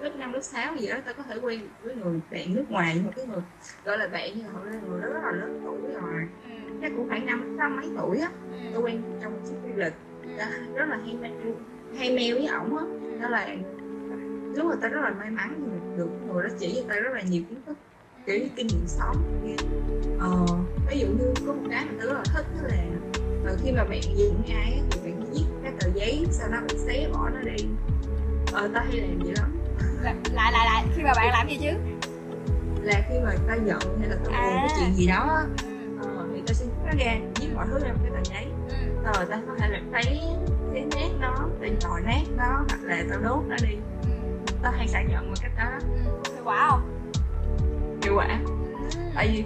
lớp 0.00 0.10
năm 0.16 0.32
lớp 0.32 0.40
sáu 0.42 0.76
gì 0.76 0.88
đó 0.88 0.96
ta 1.06 1.12
có 1.12 1.22
thể 1.22 1.36
quen 1.42 1.60
với 1.82 1.94
người 1.94 2.20
bạn 2.30 2.54
nước 2.54 2.64
ngoài 2.70 2.92
nhưng 2.94 3.04
mà 3.06 3.10
cái 3.16 3.26
người 3.26 3.42
gọi 3.84 3.98
là 3.98 4.08
bạn 4.08 4.30
nhưng 4.34 4.46
mà 4.46 4.52
họ 4.52 4.64
là 4.64 4.72
người 4.88 5.00
đó 5.02 5.08
rất 5.08 5.20
là 5.24 5.32
lớn 5.32 5.60
tuổi. 5.64 5.89
Chắc 6.90 6.96
cũng 6.96 7.08
phải 7.08 7.20
năm 7.20 7.56
sáu 7.58 7.70
mấy 7.70 7.86
tuổi 7.98 8.18
á. 8.18 8.30
Ta 8.72 8.76
Ừ. 8.76 8.80
quen 8.84 9.02
trong 9.22 9.32
một 9.32 9.38
chiếc 9.48 9.54
du 9.62 9.76
lịch 9.76 9.92
ta 10.38 10.50
rất 10.74 10.88
là 10.88 10.96
hay 11.04 11.16
mail 11.20 11.32
hay 11.98 12.16
mail 12.16 12.34
với 12.34 12.46
ổng 12.46 12.76
á. 12.76 12.84
Đó 13.22 13.28
là 13.28 13.48
lúc 14.56 14.66
mà 14.66 14.74
ta 14.82 14.88
rất 14.88 15.00
là 15.02 15.10
may 15.18 15.30
mắn 15.30 15.60
mình 15.70 15.96
được 15.96 16.08
người 16.28 16.42
đó 16.42 16.48
chỉ 16.58 16.74
cho 16.76 16.88
ta 16.94 17.00
rất 17.00 17.10
là 17.14 17.22
nhiều 17.22 17.42
kiến 17.48 17.62
thức 17.66 17.76
kiểu 18.26 18.38
như 18.38 18.48
kinh 18.56 18.66
nghiệm 18.66 18.86
sống 18.86 19.16
như 19.44 19.56
ờ, 20.20 20.46
ví 20.90 20.98
dụ 21.00 21.06
như 21.06 21.34
có 21.46 21.52
một 21.52 21.62
cái 21.70 21.84
mà 21.84 21.92
ta 21.98 22.04
rất 22.06 22.12
là 22.12 22.22
thích 22.34 22.46
đó 22.62 22.68
là 22.68 22.76
ờ, 23.50 23.56
khi 23.62 23.72
mà 23.72 23.84
bạn 23.84 24.00
dựng 24.16 24.42
ai 24.54 24.82
thì 24.90 25.00
bạn 25.04 25.20
viết 25.32 25.44
cái 25.62 25.72
tờ 25.80 25.88
giấy 25.94 26.26
sau 26.30 26.48
đó 26.48 26.58
bạn 26.68 26.78
xé 26.86 27.08
bỏ 27.12 27.28
nó 27.34 27.40
đi. 27.40 27.64
Ờ 28.52 28.68
ta 28.74 28.80
hay 28.80 29.00
làm 29.00 29.18
vậy 29.18 29.34
lắm. 29.38 29.58
Lại 30.02 30.14
lại 30.32 30.52
lại 30.52 30.66
lại 30.66 30.84
khi 30.96 31.02
mà 31.02 31.12
bạn 31.16 31.28
làm 31.32 31.48
gì 31.48 31.58
chứ? 31.62 31.70
Là 32.82 33.02
khi 33.08 33.14
mà 33.24 33.30
ta 33.48 33.54
giận 33.66 33.98
hay 34.00 34.08
là 34.08 34.16
ta 34.16 34.22
buồn 34.24 34.32
À. 34.32 34.66
cái 34.68 34.76
chuyện 34.80 34.94
gì 34.94 35.06
đó 35.06 35.40
nó 36.90 37.04
ra 37.04 37.16
viết 37.40 37.48
mọi 37.54 37.66
thứ 37.70 37.78
ra 37.78 37.92
một 37.92 37.98
cái 38.02 38.10
tờ 38.14 38.30
giấy 38.34 38.46
Ừ. 38.68 38.74
rồi 39.04 39.26
ta 39.30 39.40
có 39.46 39.54
thể 39.58 39.68
là 39.68 39.80
thấy 39.92 40.20
thấy 40.72 40.84
nét 40.96 41.08
nó 41.20 41.34
ta 41.60 41.66
nhồi 41.80 42.00
nét 42.06 42.22
nó 42.36 42.44
hoặc 42.68 42.78
là 42.82 43.04
tao 43.10 43.20
đốt 43.20 43.44
nó 43.48 43.56
đi 43.68 43.74
Ừ. 44.02 44.08
tao 44.62 44.72
hay 44.72 44.88
xả 44.88 45.00
giận 45.00 45.32
bằng 45.32 45.34
cách 45.42 45.52
đó 45.58 45.70
Ừ. 45.80 46.32
hiệu 46.34 46.42
quả 46.44 46.68
không 46.70 47.10
hiệu 48.02 48.12
quả 48.16 48.38
Ừ. 48.94 49.00
tại 49.14 49.28
vì 49.32 49.44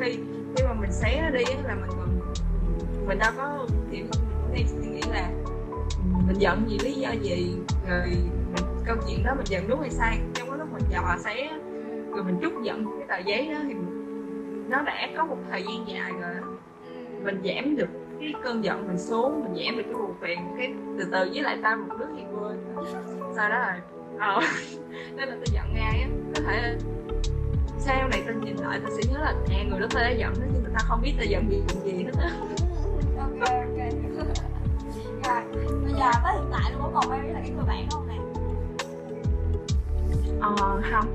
khi, 0.00 0.18
khi, 0.56 0.64
mà 0.64 0.72
mình 0.74 0.92
xé 0.92 1.20
nó 1.22 1.30
đi 1.38 1.44
á, 1.44 1.62
là 1.68 1.74
mình 1.74 1.90
còn 1.90 2.20
mình 3.06 3.18
đâu 3.18 3.32
có 3.36 3.66
kiểu 3.90 4.04
hay 4.52 4.64
suy 4.68 4.86
nghĩ 4.88 5.00
là 5.12 5.30
mình 6.26 6.36
giận 6.38 6.64
vì 6.68 6.78
lý 6.78 6.92
do 6.92 7.10
gì 7.10 7.56
rồi 7.88 8.06
mình, 8.54 8.64
câu 8.86 8.96
chuyện 9.08 9.22
đó 9.24 9.34
mình 9.36 9.46
giận 9.46 9.68
đúng 9.68 9.80
hay 9.80 9.90
sai 9.90 10.18
trong 10.34 10.48
cái 10.50 10.58
lúc 10.58 10.68
mình 10.72 10.82
dò 10.90 11.16
xé 11.24 11.48
rồi 12.14 12.24
mình 12.24 12.38
trút 12.42 12.52
giận 12.62 12.84
cái 12.98 13.08
tờ 13.08 13.24
giấy 13.30 13.48
đó 13.54 13.58
thì 13.68 13.74
nó 14.68 14.82
đã 14.82 15.08
có 15.16 15.24
một 15.26 15.36
thời 15.50 15.62
gian 15.62 15.88
dài 15.88 16.12
rồi. 16.12 16.34
Ừ. 16.34 16.37
mình 17.24 17.42
giảm 17.44 17.76
được 17.76 17.88
cái 18.20 18.34
cơn 18.44 18.64
giận 18.64 18.86
mình 18.86 18.98
xuống 18.98 19.44
mình 19.44 19.64
giảm 19.64 19.76
được 19.76 19.82
cái 19.82 19.94
buồn 19.94 20.14
phiền 20.20 20.38
cái 20.58 20.74
từ 20.98 21.04
từ 21.12 21.30
với 21.32 21.42
lại 21.42 21.58
tao 21.62 21.76
một 21.76 21.96
đứa 21.98 22.06
thì 22.16 22.22
quên. 22.32 22.56
Sau 23.36 23.48
đó 23.48 23.58
là 23.58 23.80
ờ. 24.18 24.40
Nên 25.16 25.28
là 25.28 25.34
tao 25.34 25.44
giận 25.52 25.74
ai 25.74 26.00
á 26.00 26.08
có 26.34 26.42
thể 26.46 26.78
sau 27.78 28.08
này 28.08 28.22
tao 28.26 28.34
nhìn 28.34 28.56
lại 28.56 28.80
tao 28.82 28.90
sẽ 28.90 29.12
nhớ 29.12 29.18
là 29.18 29.34
à 29.50 29.64
người 29.70 29.80
đó 29.80 29.86
tao 29.90 30.04
đã 30.04 30.10
giận 30.10 30.34
đó 30.40 30.46
nhưng 30.52 30.62
mà 30.62 30.68
tao 30.72 30.84
không 30.88 31.02
biết 31.02 31.12
tao 31.16 31.26
giận 31.26 31.48
vì 31.48 31.62
chuyện 31.68 31.98
gì 31.98 32.04
hết 32.04 32.12
á 32.20 32.30
ok 33.18 33.48
ok. 33.48 33.78
Rồi 35.24 35.42
bây 35.84 35.92
giờ 35.92 36.10
tới 36.24 36.34
hiện 36.34 36.50
tại 36.52 36.72
luôn 36.72 36.82
có 36.82 36.90
còn 36.94 37.10
quen 37.10 37.22
với 37.22 37.32
cái 37.34 37.50
người 37.50 37.64
bạn 37.66 37.86
không 37.90 38.08
nè? 38.08 38.14
Ờ 40.40 40.82
không. 40.90 41.06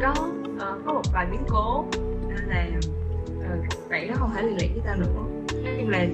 Có 0.00 0.14
ờ, 0.58 0.78
có 0.86 0.92
một 0.92 1.02
vài 1.12 1.26
biến 1.30 1.40
cố 1.48 1.84
nên 2.28 2.48
là 2.48 2.66
uh, 3.52 3.90
bạn 3.90 4.08
đó 4.08 4.14
không 4.18 4.30
thể 4.34 4.42
liên 4.42 4.56
lạc 4.56 4.68
với 4.74 4.82
tao 4.84 4.96
nữa 4.96 5.22
nhưng 5.78 5.88
là 5.88 6.06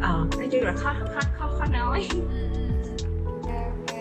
ờ 0.00 0.26
nói 0.38 0.48
chung 0.52 0.62
là 0.62 0.72
khó 0.76 0.94
khó 1.14 1.20
khó 1.38 1.50
khó 1.58 1.64
nói. 1.72 2.08
Ừ, 2.10 2.18
ừ, 3.46 3.52
ừ. 3.88 3.96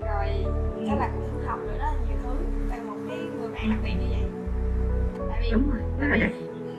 rồi 0.00 0.44
chắc 0.86 0.98
là 0.98 1.10
cũng 1.14 1.46
học 1.46 1.58
được 1.64 1.72
rất 1.78 1.84
là 1.84 1.94
nhiều 2.08 2.16
thứ. 2.22 2.30
Tại 2.70 2.80
một 2.80 2.96
cái 3.08 3.18
người 3.18 3.48
bạn 3.48 3.70
đặc 3.70 3.78
biệt 3.84 3.92
như 4.00 4.06
vậy. 4.10 4.24
Tại 5.30 5.40
vì 5.42 5.50
đúng 5.50 5.70
rồi 5.70 5.80
vậy 6.00 6.20
Ừ, 6.20 6.36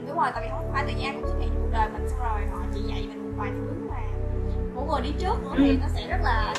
đúng 0.08 0.18
rồi 0.18 0.28
tại 0.34 0.44
vì 0.44 0.50
không 0.50 0.72
phải 0.74 0.84
tự 0.88 0.94
nhiên 1.00 1.14
cũng 1.14 1.28
xuất 1.28 1.40
hiện 1.40 1.50
cuộc 1.62 1.70
đời 1.72 1.90
mình 1.94 2.10
xong 2.10 2.20
rồi 2.20 2.48
họ 2.52 2.64
chỉ 2.74 2.82
dạy 2.82 3.06
mình 3.10 3.24
một 3.24 3.32
vài 3.38 3.52
thứ 3.52 3.88
mà 3.90 4.02
của 4.76 4.86
người 4.86 5.02
đi 5.02 5.14
trước 5.20 5.44
nữa 5.44 5.54
thì 5.58 5.78
nó 5.78 5.88
sẽ 5.96 6.08
rất 6.08 6.18
là 6.24 6.54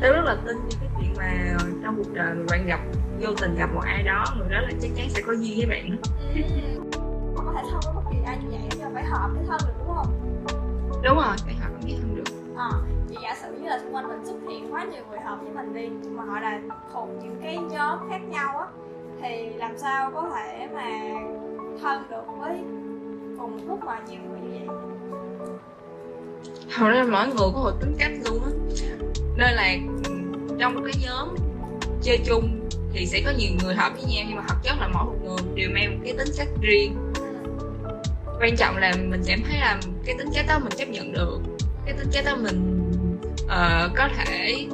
tao 0.00 0.12
rất 0.12 0.22
là 0.24 0.36
tin 0.46 0.56
như 0.56 0.76
cái 0.80 0.88
chuyện 1.00 1.14
mà 1.16 1.56
trong 1.82 1.96
cuộc 1.96 2.14
đời 2.14 2.34
mình 2.34 2.46
bạn 2.50 2.66
gặp 2.66 2.80
vô 3.20 3.28
tình 3.40 3.54
gặp 3.58 3.70
một 3.74 3.80
ai 3.84 4.02
đó 4.02 4.24
người 4.38 4.48
đó 4.48 4.60
là 4.60 4.70
chắc 4.82 4.90
chắn 4.96 5.08
sẽ 5.10 5.22
có 5.26 5.32
duyên 5.32 5.58
với 5.58 5.66
bạn. 5.66 5.96
Ừ. 6.34 6.40
có 7.36 7.52
thể 7.56 7.62
thân 7.70 7.80
với 7.84 7.94
bất 7.94 8.02
kỳ 8.10 8.16
ai 8.26 8.38
như 8.38 8.48
vậy 8.50 8.68
nhưng 8.78 8.94
phải 8.94 9.04
hợp 9.04 9.30
với 9.34 9.44
thân 9.48 9.58
được 9.66 9.74
đúng 9.78 9.96
không? 9.96 10.06
Đúng 11.02 11.16
rồi 11.16 11.36
phải 11.44 11.54
học 11.54 11.72
biết 11.84 11.94
hơn 12.02 12.16
được. 12.16 12.32
Ờ 12.56 12.70
thì 13.08 13.16
giả 13.22 13.34
sử 13.42 13.52
như 13.60 13.68
là 13.68 13.78
xung 13.78 13.94
quanh 13.94 14.08
mình 14.08 14.26
xuất 14.26 14.36
hiện 14.48 14.72
quá 14.74 14.84
nhiều 14.84 15.02
người 15.10 15.20
hợp 15.20 15.38
với 15.42 15.50
mình 15.52 15.74
đi 15.74 16.08
mà 16.10 16.24
họ 16.24 16.40
là 16.40 16.60
thuộc 16.92 17.08
những 17.22 17.36
cái 17.42 17.58
nhóm 17.58 17.98
khác 18.10 18.20
nhau 18.28 18.58
á 18.58 18.66
thì 19.22 19.50
làm 19.54 19.78
sao 19.78 20.10
có 20.10 20.30
thể 20.34 20.68
mà 20.74 20.84
thân 21.82 22.02
được 22.10 22.22
với 22.38 22.58
cùng 23.38 23.56
một 23.56 23.62
lúc 23.66 23.80
mà 23.84 24.00
nhiều 24.08 24.20
người 24.30 24.40
như 24.40 24.66
vậy 24.66 24.76
hầu 26.70 26.88
ra 26.88 27.04
mỗi 27.10 27.26
người 27.26 27.36
có 27.54 27.60
một 27.62 27.72
tính 27.80 27.96
cách 27.98 28.12
luôn 28.24 28.44
á. 28.44 28.50
Nên 29.36 29.54
là 29.54 29.76
trong 30.58 30.68
trong 30.68 30.84
cái 30.84 30.94
nhóm 31.06 31.36
chơi 32.02 32.18
chung 32.26 32.68
thì 32.92 33.06
sẽ 33.06 33.22
có 33.24 33.32
nhiều 33.38 33.50
người 33.62 33.74
hợp 33.74 33.92
với 33.94 34.02
nhau 34.02 34.24
nhưng 34.28 34.36
mà 34.36 34.42
thật 34.48 34.54
chất 34.62 34.74
là 34.80 34.88
mỗi 34.88 35.04
một 35.04 35.16
người 35.24 35.54
đều 35.54 35.70
mang 35.74 35.94
một 35.94 36.00
cái 36.04 36.14
tính 36.18 36.34
cách 36.36 36.48
riêng. 36.60 36.96
Quan 38.40 38.56
trọng 38.56 38.76
là 38.76 38.92
mình 39.08 39.22
cảm 39.26 39.40
thấy 39.48 39.60
là 39.60 39.80
cái 40.04 40.14
tính 40.18 40.28
cách 40.34 40.44
đó 40.48 40.58
mình 40.58 40.72
chấp 40.78 40.88
nhận 40.88 41.12
được. 41.12 41.38
Cái 41.84 41.94
tính 41.94 42.08
cách 42.12 42.24
đó 42.24 42.36
mình 42.36 42.90
uh, 43.44 43.96
có 43.96 44.08
thể 44.16 44.66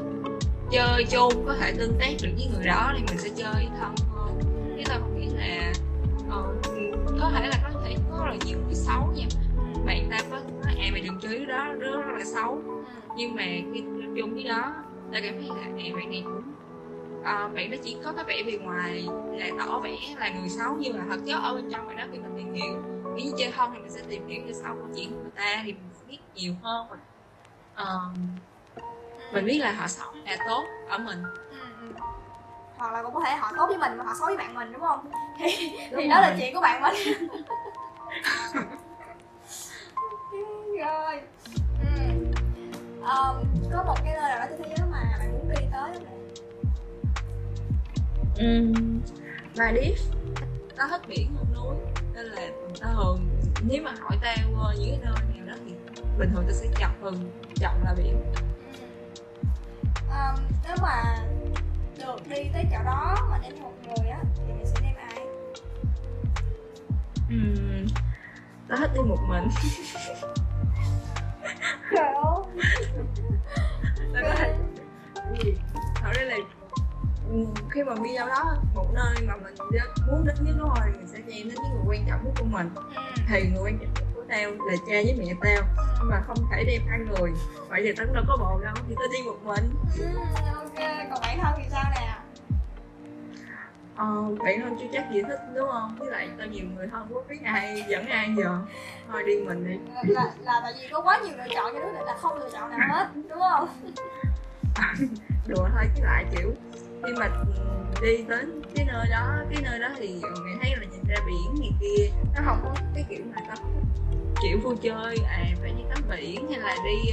chơi 0.71 1.05
chung 1.11 1.47
có 1.47 1.55
thể 1.61 1.73
tương 1.73 1.99
tác 1.99 2.11
được 2.23 2.31
với 2.37 2.49
người 2.55 2.67
đó 2.67 2.93
thì 2.97 3.05
mình 3.09 3.19
sẽ 3.19 3.29
chơi 3.37 3.69
thân 3.81 3.95
hơn. 4.15 4.41
Chứ 4.77 4.83
tao 4.87 5.01
không 5.01 5.21
nghĩ 5.21 5.29
là 5.39 5.73
uh, 6.27 6.57
có 7.21 7.31
thể 7.35 7.47
là 7.47 7.71
có 7.73 7.81
thể 7.85 7.97
có 8.11 8.25
rất 8.25 8.31
là 8.31 8.37
nhiều 8.47 8.59
người 8.67 8.75
xấu 8.75 9.13
nha. 9.17 9.27
Bạn 9.87 10.09
ta 10.11 10.19
có 10.31 10.34
mày 10.91 11.01
đừng 11.01 11.19
chơi 11.21 11.39
đứa 11.39 11.45
đó 11.45 11.67
rất 11.79 11.91
là 12.19 12.25
xấu. 12.25 12.63
Nhưng 13.17 13.35
mà 13.37 13.43
khi 13.43 13.85
chung 14.17 14.35
với 14.35 14.45
đó 14.45 14.73
ta 15.13 15.21
cảm 15.23 15.35
thấy 15.35 15.49
là 15.49 15.63
à 15.63 15.97
bạn 15.97 16.11
này 16.11 16.23
cũng 16.25 16.43
à, 17.25 17.49
bạn 17.55 17.71
đó 17.71 17.77
chỉ 17.83 17.97
có 18.05 18.13
cái 18.13 18.25
vẻ 18.25 18.43
bề 18.47 18.53
ngoài 18.53 19.07
là 19.33 19.47
tỏ 19.59 19.79
vẻ 19.79 19.97
là 20.19 20.29
người 20.29 20.49
xấu 20.49 20.77
nhưng 20.79 20.99
mà 20.99 21.05
thật 21.11 21.21
chất 21.27 21.41
ở 21.43 21.55
bên 21.55 21.71
trong 21.73 21.87
bạn 21.87 21.97
đó 21.97 22.05
khi 22.13 22.19
mình 22.19 22.35
tìm 22.37 22.55
hiểu. 22.55 22.83
Nếu 23.05 23.27
như 23.27 23.33
chơi 23.39 23.53
thân 23.57 23.71
thì 23.75 23.79
mình 23.79 23.91
sẽ 23.91 24.01
tìm 24.09 24.29
hiểu 24.29 24.43
về 24.47 24.53
sau 24.53 24.75
câu 24.75 24.89
chuyện 24.97 25.11
của 25.11 25.19
người 25.23 25.31
ta 25.37 25.63
thì 25.65 25.73
mình 25.73 25.91
sẽ 25.95 26.05
biết 26.09 26.19
nhiều 26.35 26.55
hơn. 26.63 26.87
Mình 26.91 27.01
Ờ, 27.75 28.01
mình 29.33 29.45
biết 29.45 29.59
là 29.59 29.73
họ 29.73 29.87
xấu 29.87 30.13
là 30.25 30.37
tốt 30.49 30.65
ở 30.89 30.99
mình. 30.99 31.23
Ừ, 31.51 31.57
ừ. 31.81 31.93
hoặc 32.77 32.93
là 32.93 33.03
cũng 33.03 33.15
có 33.15 33.21
thể 33.27 33.37
họ 33.37 33.53
tốt 33.57 33.67
với 33.67 33.79
mình 33.79 33.99
mà 33.99 34.05
họ 34.05 34.15
xấu 34.19 34.27
với 34.27 34.37
bạn 34.37 34.55
mình 34.55 34.73
đúng 34.73 34.81
không? 34.83 35.11
Thì 35.39 35.47
thì 35.59 35.89
Đúng 35.93 36.09
đó 36.09 36.21
là 36.21 36.29
rồi. 36.29 36.39
chuyện 36.41 36.55
của 36.55 36.61
bạn 36.61 36.83
mình 36.83 37.29
rồi 40.85 41.21
ừ. 41.81 42.15
Ờm, 43.03 43.45
có 43.73 43.83
một 43.87 43.95
cái 44.05 44.15
nơi 44.15 44.29
nào 44.29 44.39
đó 44.39 44.47
trên 44.51 44.63
thế 44.69 44.75
giới 44.79 44.87
mà 44.91 45.17
bạn 45.19 45.33
muốn 45.33 45.49
đi 45.49 45.67
tới 45.73 45.93
không? 45.95 46.29
Ừm, 48.37 49.01
Maldives. 49.57 50.09
Tao 50.77 50.89
thích 50.89 51.03
biển 51.09 51.37
hơn 51.37 51.47
núi 51.55 51.77
nên 52.15 52.27
là 52.27 52.49
tao 52.81 52.93
thường 52.95 53.29
nếu 53.69 53.83
mà 53.83 53.93
hỏi 54.01 54.19
tao 54.23 54.35
ờ, 54.63 54.75
những 54.79 54.91
cái 54.91 54.99
nơi 55.05 55.15
nào 55.37 55.47
đó 55.47 55.55
thì 55.67 55.75
bình 56.19 56.31
thường 56.33 56.45
tao 56.47 56.53
sẽ 56.53 56.67
chọn 56.81 56.91
thường 57.01 57.31
chọn 57.55 57.85
là 57.85 57.95
biển. 57.95 58.33
Ờm, 60.11 60.35
nếu 60.65 60.77
mà 60.83 61.19
được 61.99 62.29
đi 62.29 62.51
tới 62.53 62.65
chỗ 62.73 62.79
đó 62.85 63.29
mà 63.31 63.39
đem 63.43 63.63
một 63.63 63.73
người 63.87 64.09
á 64.09 64.19
thì 64.37 64.53
mình 64.53 64.67
sẽ 64.67 64.81
đem 64.83 64.95
ai? 64.97 65.27
Ừm, 67.29 67.87
tao 68.69 68.79
thích 68.79 68.91
đi 68.95 69.01
một 69.01 69.19
mình 69.29 69.49
trời 71.91 72.15
ơi 72.15 72.43
thật 75.95 76.13
ra 76.15 76.23
là 76.25 76.37
khi 77.71 77.83
mà 77.83 77.95
đi 78.05 78.17
đâu 78.17 78.29
đó 78.29 78.57
một 78.75 78.87
nơi 78.95 79.15
mà 79.27 79.35
mình 79.37 79.55
muốn 80.11 80.25
đến 80.27 80.37
với 80.45 80.53
nó 80.59 80.75
rồi 80.81 80.93
mình 80.97 81.09
sẽ 81.13 81.19
đi 81.19 81.43
đến 81.43 81.55
với 81.57 81.69
người 81.71 81.85
quan 81.87 82.07
trọng 82.09 82.25
nhất 82.25 82.33
của 82.39 82.45
mình 82.45 82.71
thì 83.29 83.43
người 83.43 83.63
quan 83.65 83.79
trọng 83.79 83.95
nhất 83.95 84.05
của 84.15 84.23
tao 84.29 84.51
là 84.51 84.77
cha 84.77 84.95
với 85.05 85.15
mẹ 85.19 85.35
tao 85.41 85.69
nhưng 86.01 86.11
mà 86.11 86.21
không 86.27 86.37
thể 86.51 86.65
đem 86.65 86.83
hai 86.89 86.99
người 86.99 87.33
vậy 87.69 87.81
thì 87.85 87.93
tao 87.97 88.07
đâu 88.07 88.25
có 88.29 88.37
bồ 88.37 88.61
đâu 88.65 88.75
thì 88.89 88.95
tao 88.99 89.09
đi 89.13 89.19
một 89.23 89.39
mình 89.45 89.75
ok 90.55 90.75
còn 91.11 91.21
bản 91.23 91.39
thân 91.43 91.53
thì 91.57 91.65
sao 91.71 91.85
nè 91.91 92.14
Ờ, 93.97 94.07
bạn 94.45 94.61
thân 94.61 94.77
chưa 94.81 94.87
chắc 94.93 95.11
gì 95.13 95.23
thích 95.23 95.41
đúng 95.55 95.69
không? 95.73 95.97
Với 95.99 96.11
lại 96.11 96.29
tao 96.39 96.47
nhiều 96.47 96.65
người 96.75 96.87
thân 96.93 97.07
quá 97.11 97.23
biết 97.29 97.37
ai 97.45 97.85
dẫn 97.89 98.07
ai 98.07 98.35
giờ. 98.37 98.59
Thôi 99.09 99.23
đi 99.27 99.35
mình 99.47 99.69
đi. 99.69 99.79
Là, 99.95 100.03
là, 100.05 100.35
là 100.43 100.61
tại 100.63 100.73
vì 100.81 100.89
có 100.93 101.01
quá 101.01 101.21
nhiều 101.25 101.37
lựa 101.37 101.55
chọn 101.55 101.73
cho 101.75 101.79
đứa 101.81 101.93
này 101.93 102.03
là 102.07 102.17
không 102.17 102.39
lựa 102.39 102.51
chọn 102.53 102.71
nào 102.71 102.81
hết 102.91 103.09
đúng 103.29 103.41
không? 103.41 103.69
Đùa 105.47 105.69
thôi 105.75 105.85
chứ 105.97 106.03
lại 106.05 106.25
kiểu 106.37 106.53
Khi 107.05 107.13
mà 107.13 107.29
đi 108.03 108.25
đến 108.29 108.63
cái 108.75 108.87
nơi 108.93 109.07
đó 109.11 109.37
Cái 109.51 109.63
nơi 109.63 109.79
đó 109.79 109.89
thì 109.97 110.21
mày 110.23 110.55
thấy 110.63 110.71
là 110.77 110.87
nhìn 110.93 111.03
ra 111.09 111.17
biển 111.27 111.61
này 111.61 111.71
kia. 111.81 112.11
Nó 112.35 112.41
không 112.45 112.61
có 112.65 112.75
cái 112.95 113.05
kiểu 113.09 113.21
mà 113.35 113.43
tao 113.49 113.57
kiểu 114.43 114.59
vui 114.63 114.77
chơi 114.83 115.17
À 115.29 115.45
phải 115.61 115.71
đi 115.77 115.83
tắm 115.95 116.05
biển 116.11 116.49
hay 116.51 116.61
là 116.61 116.77
đi 116.85 117.13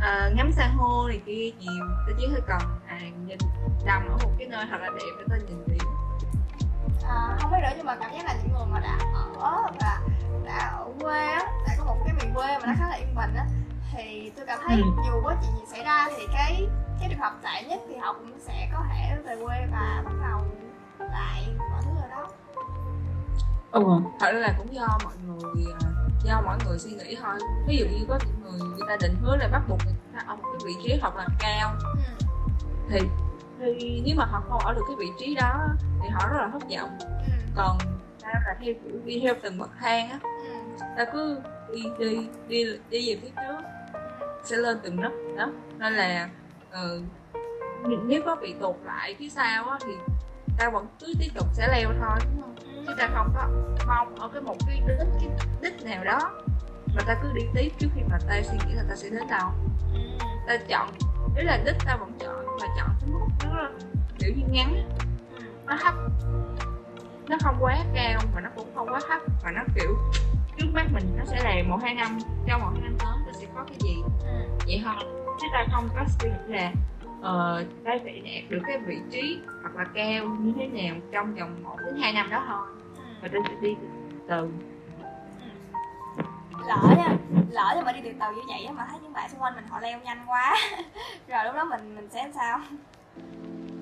ờ, 0.00 0.30
ngắm 0.36 0.52
san 0.52 0.70
hô 0.76 1.08
này 1.08 1.20
kia 1.26 1.50
nhiều. 1.60 1.84
Tao 2.06 2.16
chỉ 2.20 2.26
hơi 2.26 2.40
cần 2.46 2.60
à, 2.98 3.02
nhìn 3.26 3.38
nằm 3.84 4.08
ở 4.08 4.16
một 4.24 4.30
cái 4.38 4.48
nơi 4.48 4.66
thật 4.70 4.76
là 4.80 4.90
đẹp 4.90 5.12
để 5.18 5.24
tao 5.28 5.38
nhìn 5.48 5.64
biển 5.66 5.88
à, 7.08 7.36
không 7.40 7.50
biết 7.52 7.58
nữa 7.62 7.68
nhưng 7.76 7.86
mà 7.86 7.96
cảm 7.96 8.10
giác 8.12 8.24
là 8.24 8.34
những 8.42 8.52
người 8.52 8.66
mà 8.70 8.80
đã 8.80 8.98
ở 9.40 9.66
và 9.80 10.00
đã 10.44 10.58
ở 10.78 10.86
quê 11.00 11.26
á 11.26 11.44
đã 11.68 11.74
có 11.78 11.84
một 11.84 11.96
cái 12.04 12.14
miền 12.14 12.34
quê 12.34 12.46
mà 12.58 12.66
nó 12.66 12.72
khá 12.78 12.88
là 12.88 12.94
yên 12.96 13.14
bình 13.14 13.34
á 13.36 13.46
thì 13.92 14.32
tôi 14.36 14.46
cảm 14.46 14.58
thấy 14.68 14.76
Ừ. 14.76 14.82
dù 15.06 15.20
có 15.24 15.34
chuyện 15.42 15.52
gì 15.56 15.62
xảy 15.72 15.84
ra 15.84 16.08
thì 16.16 16.26
cái 16.32 16.68
cái 17.00 17.08
trường 17.10 17.18
hợp 17.18 17.32
tệ 17.42 17.68
nhất 17.68 17.80
thì 17.88 17.96
họ 17.96 18.12
cũng 18.12 18.38
sẽ 18.40 18.68
có 18.72 18.84
thể 18.90 19.16
về 19.26 19.36
quê 19.44 19.66
và 19.72 20.02
bắt 20.04 20.12
đầu 20.28 20.40
lại 21.12 21.46
mọi 21.70 21.82
thứ 21.84 21.90
ở 22.02 22.08
đó 22.08 22.26
ừ 23.72 23.84
thật 24.20 24.32
ra 24.32 24.38
là 24.38 24.54
cũng 24.58 24.74
do 24.74 24.86
mọi 25.04 25.14
người 25.26 25.64
à, 25.80 25.88
do 26.24 26.40
mọi 26.44 26.58
người 26.66 26.78
suy 26.78 26.90
nghĩ 26.90 27.16
thôi 27.22 27.34
ví 27.66 27.76
dụ 27.76 27.84
như 27.86 28.04
có 28.08 28.18
những 28.26 28.42
người 28.42 28.68
người 28.68 28.86
ta 28.88 28.96
định 29.00 29.16
hướng 29.22 29.38
là 29.38 29.48
bắt 29.52 29.62
buộc 29.68 29.78
người 29.84 29.94
ta 30.14 30.22
ở 30.26 30.36
một 30.36 30.42
cái 30.52 30.60
vị 30.66 30.72
trí 30.84 30.98
thật 31.02 31.16
là 31.16 31.26
cao 31.38 31.74
ừ. 31.80 32.17
Thì 32.90 32.98
thì 33.60 34.02
nếu 34.06 34.16
mà 34.16 34.24
họ 34.24 34.42
không 34.48 34.58
ở 34.60 34.74
được 34.74 34.82
cái 34.88 34.96
vị 34.98 35.06
trí 35.18 35.34
đó 35.34 35.60
thì 36.02 36.08
họ 36.08 36.28
rất 36.28 36.36
là 36.40 36.48
thất 36.52 36.62
vọng 36.76 36.98
Ừ. 37.00 37.32
còn 37.56 37.78
ta 38.22 38.28
là 38.46 38.54
theo 38.64 38.74
kiểu 38.84 39.00
đi 39.04 39.20
theo 39.22 39.34
từng 39.42 39.58
bậc 39.58 39.70
thang 39.80 40.10
á 40.10 40.18
Ừ. 40.22 40.54
ta 40.96 41.04
cứ 41.12 41.40
đi 41.74 41.82
đi 41.98 42.28
đi 42.48 42.64
đi 42.90 43.08
về 43.14 43.20
phía 43.22 43.30
trước 43.36 43.62
sẽ 44.44 44.56
lên 44.56 44.78
từng 44.82 45.00
nấc 45.00 45.12
đó 45.36 45.48
nên 45.78 45.92
là 45.92 46.28
ờ, 46.70 47.00
nếu 48.06 48.22
có 48.26 48.36
bị 48.36 48.54
tụt 48.60 48.76
lại 48.84 49.16
phía 49.18 49.28
sau 49.28 49.68
á 49.70 49.78
thì 49.86 49.92
ta 50.58 50.70
vẫn 50.70 50.86
cứ 51.00 51.06
tiếp 51.20 51.28
tục 51.34 51.46
sẽ 51.52 51.68
leo 51.68 51.88
thôi 52.00 52.18
đúng 52.32 52.42
không 52.42 52.54
chứ 52.86 52.92
ta 52.98 53.08
không 53.14 53.32
có 53.34 53.48
mong 53.86 54.14
ở 54.16 54.28
cái 54.32 54.42
một 54.42 54.56
cái 54.66 54.82
đích 54.86 54.96
cái 55.20 55.30
đích 55.62 55.84
nào 55.84 56.04
đó 56.04 56.30
mà 56.96 57.02
ta 57.06 57.18
cứ 57.22 57.32
đi 57.34 57.42
tiếp 57.54 57.68
trước 57.78 57.88
khi 57.94 58.00
mà 58.10 58.18
ta 58.28 58.42
suy 58.42 58.56
nghĩ 58.66 58.74
là 58.74 58.82
ta 58.88 58.96
sẽ 58.96 59.08
đến 59.10 59.22
đâu 59.30 59.48
Ừ. 59.94 60.00
ta 60.46 60.56
chọn 60.68 60.88
đấy 61.38 61.44
là 61.44 61.58
đích 61.64 61.76
ta 61.86 61.96
vẫn 61.96 62.12
chọn 62.18 62.46
mà 62.60 62.66
chọn 62.76 62.88
cái 63.00 63.10
mức 63.10 63.26
nó 63.44 63.62
là 63.62 63.70
kiểu 64.18 64.32
như 64.36 64.42
ngắn. 64.50 64.88
Nó 65.66 65.76
thấp. 65.82 65.94
Nó 67.28 67.36
không 67.40 67.56
quá 67.60 67.84
cao 67.94 68.20
mà 68.34 68.40
nó 68.40 68.48
cũng 68.56 68.68
không 68.74 68.88
quá 68.88 69.00
thấp. 69.08 69.22
Mà 69.44 69.50
nó 69.50 69.62
kiểu 69.74 69.96
trước 70.56 70.66
mắt 70.72 70.86
mình 70.92 71.04
nó 71.18 71.24
sẽ 71.24 71.42
là 71.44 71.62
một 71.68 71.78
hai 71.82 71.94
năm. 71.94 72.18
Trong 72.46 72.60
một 72.60 72.70
hai 72.72 72.82
năm 72.82 72.96
tới 73.00 73.16
ta 73.26 73.32
sẽ 73.40 73.46
có 73.54 73.64
cái 73.64 73.76
gì? 73.80 73.96
Ừ. 74.20 74.48
vậy 74.66 74.82
thôi. 74.84 74.94
Chứ 75.40 75.46
ta 75.52 75.66
không 75.72 75.88
có 75.94 76.04
suy 76.20 76.28
nghĩ 76.28 76.54
là 76.56 76.72
ờ, 77.22 77.64
ta 77.84 77.90
phải 78.04 78.22
đạt 78.24 78.50
được 78.50 78.60
cái 78.66 78.78
vị 78.78 78.96
trí 79.10 79.40
hoặc 79.62 79.76
là 79.76 79.84
cao 79.94 80.24
như 80.24 80.52
thế 80.56 80.66
nào 80.66 80.96
trong 81.12 81.34
vòng 81.34 81.62
một 81.62 81.76
đến 81.86 81.96
hai 82.00 82.12
năm 82.12 82.30
đó 82.30 82.44
thôi. 82.48 82.66
Ừ. 82.96 83.02
và 83.22 83.28
ta 83.28 83.38
sẽ 83.48 83.54
đi 83.60 83.76
từ 84.28 84.48
lỡ 86.66 86.94
nha 86.96 87.16
lỡ 87.50 87.72
cho 87.74 87.82
mà 87.84 87.92
đi 87.92 88.00
từ 88.04 88.10
từ 88.20 88.26
như 88.36 88.42
vậy 88.48 88.64
á 88.64 88.72
mà 88.72 88.86
thấy 88.90 88.98
những 89.02 89.12
bạn 89.12 89.30
xung 89.30 89.40
quanh 89.42 89.54
mình 89.54 89.64
họ 89.68 89.80
leo 89.80 89.98
nhanh 90.04 90.18
quá 90.26 90.56
rồi 91.28 91.44
lúc 91.44 91.54
đó 91.54 91.64
mình 91.64 91.96
mình 91.96 92.08
sẽ 92.10 92.22
làm 92.22 92.32
sao 92.32 92.60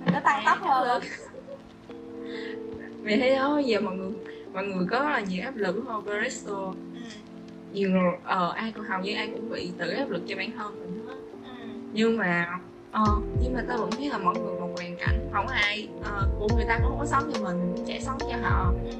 mình 0.01 0.09
có 0.15 0.21
tăng 0.21 0.43
tốc 0.47 0.59
hơn 0.61 0.89
không? 0.89 1.03
vì 3.03 3.17
thế 3.17 3.37
đó 3.37 3.59
giờ 3.65 3.81
mọi 3.81 3.97
người 3.97 4.11
mọi 4.53 4.65
người 4.65 4.87
có 4.91 4.99
là 5.11 5.21
nhiều 5.21 5.45
áp 5.45 5.57
lực 5.57 5.85
không 5.87 6.05
Barresto 6.07 6.53
ừ. 6.95 7.01
nhiều 7.73 7.91
người 7.91 8.11
ờ 8.25 8.53
ai 8.57 8.73
cũng 8.73 8.85
hầu 8.85 9.01
như 9.01 9.15
ai 9.15 9.29
cũng 9.33 9.51
bị 9.51 9.73
tự 9.79 9.91
áp 9.91 10.11
lực 10.11 10.23
cho 10.29 10.37
bản 10.37 10.51
thân 10.59 10.81
mình 10.81 11.07
hết 11.07 11.13
Ừ. 11.45 11.69
nhưng 11.93 12.17
mà 12.17 12.59
ờ 12.93 13.05
nhưng 13.43 13.55
mà 13.55 13.65
tao 13.69 13.79
vẫn 13.79 13.91
thấy 13.91 14.09
là 14.09 14.19
mỗi 14.19 14.35
người 14.35 14.61
một 14.61 14.69
hoàn 14.77 14.97
cảnh 14.97 15.29
không 15.33 15.47
ai 15.47 15.89
ờ, 16.05 16.29
của 16.39 16.49
người 16.57 16.65
ta 16.69 16.79
cũng 16.79 16.89
không 16.89 16.99
có 16.99 17.07
sống 17.07 17.31
cho 17.35 17.43
mình 17.45 17.73
mình 17.75 17.87
sẽ 17.87 18.01
sống 18.01 18.19
cho 18.21 18.37
họ 18.43 18.73
ừ. 18.85 18.91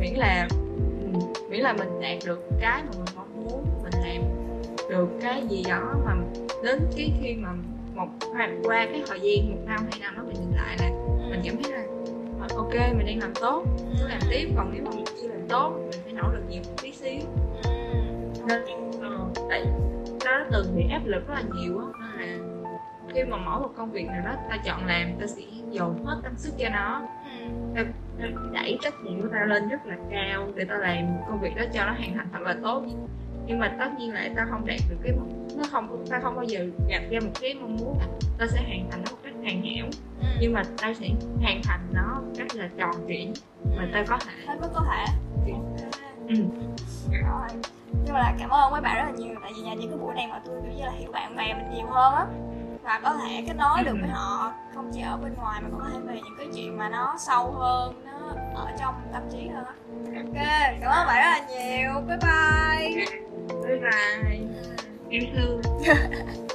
miễn 0.00 0.14
là 0.14 0.48
ừ, 0.50 1.18
miễn 1.50 1.60
là 1.60 1.72
mình 1.72 2.00
đạt 2.00 2.18
được 2.26 2.40
cái 2.60 2.82
mà 2.82 2.90
mình 2.92 3.14
mong 3.16 3.23
được 4.94 5.08
cái 5.20 5.46
gì 5.48 5.62
đó 5.68 5.94
mà 6.04 6.14
đến 6.62 6.78
cái 6.96 7.12
khi 7.22 7.34
mà 7.34 7.48
một 7.94 8.08
hoặc 8.32 8.50
qua 8.64 8.86
cái 8.92 9.02
thời 9.06 9.20
gian 9.20 9.50
một 9.50 9.62
năm 9.66 9.80
hai 9.90 10.00
năm 10.00 10.14
đó 10.16 10.22
mình 10.26 10.36
nhìn 10.40 10.56
lại 10.56 10.76
là 10.80 10.90
mình 11.30 11.40
cảm 11.44 11.62
thấy 11.62 11.72
là 11.72 11.84
ờ, 12.40 12.56
ok 12.56 12.74
mình 12.96 13.06
đang 13.06 13.18
làm 13.18 13.34
tốt 13.34 13.64
cứ 13.98 14.08
làm 14.08 14.18
tiếp 14.30 14.48
còn 14.56 14.70
nếu 14.74 14.84
mà 14.84 14.90
mình 14.94 15.04
chưa 15.22 15.28
làm 15.28 15.48
tốt 15.48 15.72
mình 15.90 16.00
phải 16.04 16.12
nỗ 16.12 16.32
lực 16.32 16.42
nhiều 16.48 16.62
một 16.66 16.82
tí 16.82 16.92
xíu. 16.92 17.20
Ừ. 17.64 17.70
nên 18.48 18.60
ờ, 19.00 19.18
tại 19.50 19.64
đã 20.24 20.46
từng 20.52 20.76
bị 20.76 20.84
áp 20.90 21.00
lực 21.04 21.28
rất 21.28 21.34
là 21.34 21.42
nhiều 21.54 21.78
á 21.78 21.84
nên 22.18 22.28
là 22.28 22.70
khi 23.14 23.24
mà 23.24 23.36
mỗi 23.36 23.60
một 23.60 23.70
công 23.76 23.90
việc 23.90 24.06
nào 24.06 24.22
đó 24.24 24.32
ta 24.50 24.56
chọn 24.64 24.86
làm 24.86 25.08
ta 25.20 25.26
sẽ 25.26 25.42
dồn 25.70 26.04
hết 26.04 26.20
tâm 26.22 26.32
sức 26.36 26.52
cho 26.58 26.68
nó. 26.68 27.02
Ừ. 27.24 27.46
ta, 27.74 27.84
ta 28.18 28.24
đẩy 28.52 28.78
trách 28.82 28.94
nhiệm 29.04 29.22
của 29.22 29.28
ta 29.32 29.44
lên 29.44 29.68
rất 29.68 29.86
là 29.86 29.96
cao 30.10 30.48
để 30.54 30.64
ta 30.64 30.74
làm 30.74 31.06
công 31.28 31.40
việc 31.40 31.56
đó 31.56 31.62
cho 31.72 31.84
nó 31.86 31.92
hoàn 31.92 32.14
thành 32.14 32.28
thật 32.32 32.40
là 32.42 32.56
tốt 32.62 32.84
nhưng 33.46 33.58
mà 33.58 33.76
tất 33.78 33.88
nhiên 33.98 34.12
là 34.12 34.28
ta 34.36 34.46
không 34.50 34.66
đạt 34.66 34.80
được 34.88 34.96
cái 35.02 35.12
nó 35.56 35.64
không 35.70 36.04
ta 36.10 36.20
không 36.22 36.36
bao 36.36 36.44
giờ 36.44 36.66
gặp 36.88 37.00
ra 37.10 37.20
một 37.20 37.30
cái 37.40 37.54
mong 37.54 37.76
muốn 37.76 37.98
là 38.00 38.06
ta 38.38 38.46
sẽ 38.46 38.62
hoàn 38.62 38.90
thành 38.90 39.02
nó 39.04 39.10
một 39.10 39.18
cách 39.24 39.32
hoàn 39.42 39.62
hảo. 39.62 39.86
Ừ. 40.20 40.26
nhưng 40.40 40.52
mà 40.52 40.62
ta 40.78 40.94
sẽ 41.00 41.08
hoàn 41.42 41.60
thành 41.64 41.80
nó 41.92 42.20
một 42.20 42.32
cách 42.36 42.54
là 42.54 42.68
tròn 42.78 42.94
trịa 43.08 43.40
mà 43.76 43.88
ta 43.92 44.04
có 44.08 44.18
thể. 44.18 44.32
Hết 44.46 44.56
mức 44.60 44.68
có 44.74 44.84
thể. 44.90 45.04
Ừ. 45.46 45.52
Ừ. 46.28 46.34
rồi. 47.10 47.48
Nhưng 48.04 48.14
mà 48.14 48.18
là 48.20 48.34
cảm 48.38 48.50
ơn 48.50 48.70
mấy 48.70 48.80
bạn 48.80 48.96
rất 48.96 49.12
là 49.12 49.18
nhiều 49.18 49.34
tại 49.42 49.52
vì 49.56 49.62
nhờ 49.62 49.72
những 49.78 49.90
cái 49.90 49.98
buổi 49.98 50.14
này 50.14 50.26
mà 50.26 50.40
tôi 50.46 50.60
kiểu 50.62 50.72
như 50.72 50.84
là 50.84 50.92
hiểu 50.92 51.12
bạn 51.12 51.36
bè 51.36 51.54
mình 51.54 51.74
nhiều 51.74 51.86
hơn 51.86 52.14
á. 52.14 52.26
Và 52.82 53.00
có 53.02 53.14
thể 53.14 53.44
kết 53.46 53.56
nối 53.56 53.84
được 53.84 53.96
với 54.00 54.10
họ 54.10 54.52
không 54.74 54.90
chỉ 54.94 55.00
ở 55.00 55.16
bên 55.16 55.34
ngoài 55.34 55.60
mà 55.62 55.68
còn 55.72 55.80
có 55.80 55.88
thể 55.92 55.98
về 56.06 56.20
những 56.24 56.34
cái 56.38 56.46
chuyện 56.54 56.78
mà 56.78 56.88
nó 56.88 57.14
sâu 57.18 57.52
hơn 57.52 58.02
nó 58.04 58.34
ở 58.54 58.66
trong 58.80 58.94
tâm 59.12 59.22
trí 59.32 59.48
hơn 59.48 59.64
á. 59.64 59.74
Ok 60.16 60.46
cảm 60.80 60.90
ơn 60.90 61.06
bạn 61.06 61.16
rất 61.16 61.30
là 61.30 61.46
nhiều. 61.48 61.92
Bye 62.08 62.16
bye. 62.22 63.06
Bye 63.68 63.80
bye. 63.80 64.38
Ừ. 64.38 64.74
yêu 65.10 65.22
thương 65.34 65.62